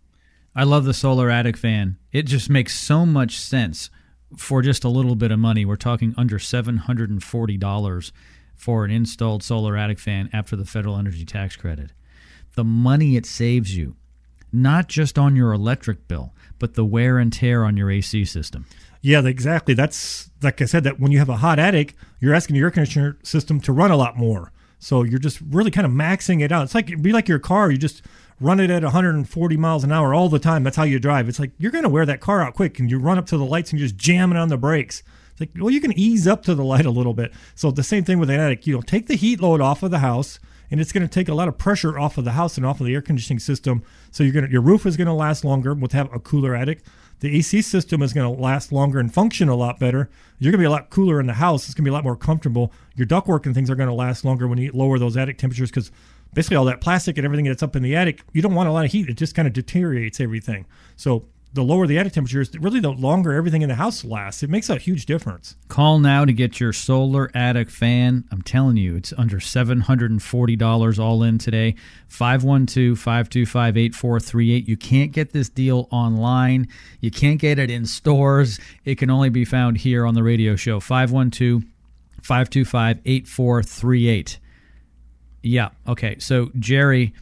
[0.58, 1.98] I love the solar attic fan.
[2.12, 3.92] It just makes so much sense
[4.36, 5.66] for just a little bit of money.
[5.66, 8.12] We're talking under $740
[8.56, 11.92] for an installed solar attic fan after the federal energy tax credit.
[12.56, 13.98] The money it saves you,
[14.52, 18.66] not just on your electric bill, but the wear and tear on your AC system.
[19.04, 19.76] Yeah, exactly.
[19.76, 20.84] That's like I said.
[20.86, 23.92] That when you have a hot attic, you're asking your air conditioner system to run
[23.92, 24.52] a lot more.
[24.80, 26.64] So you're just really kind of maxing it out.
[26.64, 27.70] It's like it'd be like your car.
[27.70, 28.02] You just
[28.40, 30.64] run it at 140 miles an hour all the time.
[30.64, 31.28] That's how you drive.
[31.30, 33.38] It's like you're going to wear that car out quick, and you run up to
[33.38, 35.04] the lights and just jam it on the brakes.
[35.32, 37.32] It's like well, you can ease up to the light a little bit.
[37.56, 38.68] So the same thing with an attic.
[38.68, 41.30] You know, take the heat load off of the house and it's going to take
[41.30, 43.84] a lot of pressure off of the house and off of the air conditioning system.
[44.12, 46.56] So you're going to, your roof is going to last longer with have a cooler
[46.56, 46.82] attic.
[47.20, 50.10] The AC system is going to last longer and function a lot better.
[50.40, 51.66] You're going to be a lot cooler in the house.
[51.66, 52.72] It's going to be a lot more comfortable.
[52.96, 55.72] Your ductwork and things are going to last longer when you lower those attic temperatures
[55.72, 55.92] because
[56.34, 58.72] basically all that plastic and everything that's up in the attic, you don't want a
[58.72, 59.10] lot of heat.
[59.10, 60.66] It just kind of deteriorates everything.
[60.96, 64.44] So the lower the attic temperature is, really the longer everything in the house lasts.
[64.44, 65.56] It makes a huge difference.
[65.70, 68.26] Call now to get your solar attic fan.
[68.32, 71.76] I'm telling you, it's under $740 all in today.
[72.08, 74.68] 512 525 8438.
[74.68, 76.68] You can't get this deal online,
[77.00, 78.60] you can't get it in stores.
[78.86, 80.80] It can only be found here on the radio show.
[80.80, 81.64] 512
[82.22, 84.40] 525 8438.
[85.48, 85.70] Yeah.
[85.88, 86.18] Okay.
[86.20, 87.14] So, Jerry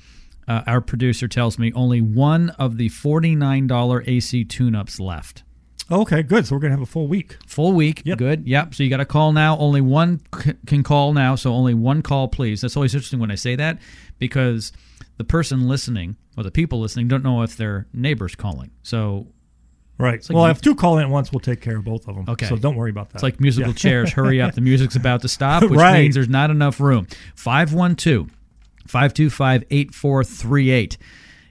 [0.47, 5.43] uh, our producer tells me only one of the $49 AC tune ups left.
[5.91, 6.47] Okay, good.
[6.47, 7.38] So we're going to have a full week.
[7.47, 8.01] Full week.
[8.05, 8.17] Yep.
[8.17, 8.47] Good.
[8.47, 8.73] Yep.
[8.73, 9.57] So you got to call now.
[9.57, 11.36] Only one c- can call now.
[11.36, 12.61] So only one call, please.
[12.61, 13.80] That's always interesting when I say that
[14.17, 14.71] because
[15.17, 18.71] the person listening or the people listening don't know if their neighbor's calling.
[18.82, 19.28] So
[19.98, 20.22] Right.
[20.30, 22.26] like well, if two call in at once, we'll take care of both of them.
[22.28, 22.48] Okay.
[22.48, 23.16] So don't worry about that.
[23.16, 23.76] It's like musical Yeah.
[23.76, 24.12] chairs.
[24.12, 24.54] Hurry up.
[24.54, 26.02] The music's about to stop, which Right.
[26.04, 27.08] means there's not enough room.
[27.36, 28.30] 512
[28.88, 30.98] 525 8438.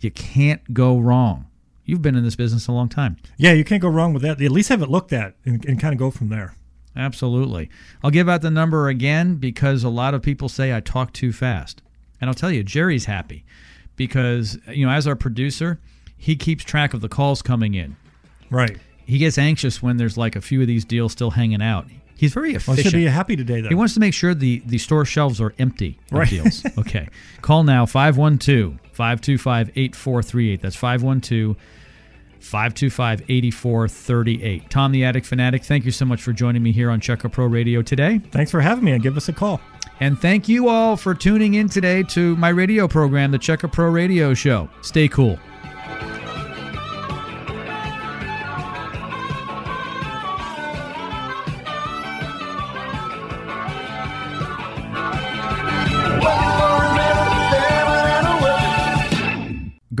[0.00, 1.46] You can't go wrong.
[1.84, 3.16] You've been in this business a long time.
[3.36, 4.40] yeah, you can't go wrong with that.
[4.40, 6.54] At least have it looked at and, and kind of go from there.
[6.94, 7.70] Absolutely.
[8.04, 11.32] I'll give out the number again because a lot of people say I talk too
[11.32, 11.82] fast.
[12.20, 13.44] And I'll tell you, Jerry's happy
[13.96, 15.80] because, you know, as our producer,
[16.16, 17.96] he keeps track of the calls coming in.
[18.48, 18.78] Right.
[19.12, 21.86] He gets anxious when there's like a few of these deals still hanging out.
[22.16, 22.86] He's very Well, efficient.
[22.92, 23.68] should be happy today, though.
[23.68, 26.28] He wants to make sure the, the store shelves are empty Right.
[26.30, 26.64] deals.
[26.78, 27.08] Okay.
[27.40, 30.62] Call now 512 525 8438.
[30.62, 31.56] That's 512
[32.40, 34.70] 525 8438.
[34.70, 37.28] Tom the Attic Fanatic, thank you so much for joining me here on Check a
[37.28, 38.18] Pro Radio today.
[38.30, 39.60] Thanks for having me and give us a call.
[40.00, 43.68] And thank you all for tuning in today to my radio program, the Check a
[43.68, 44.68] Pro Radio Show.
[44.82, 45.38] Stay cool.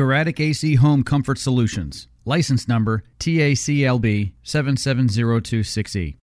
[0.02, 2.08] Garattic AC Home Comfort Solutions.
[2.24, 6.16] License number TACLB 77026E.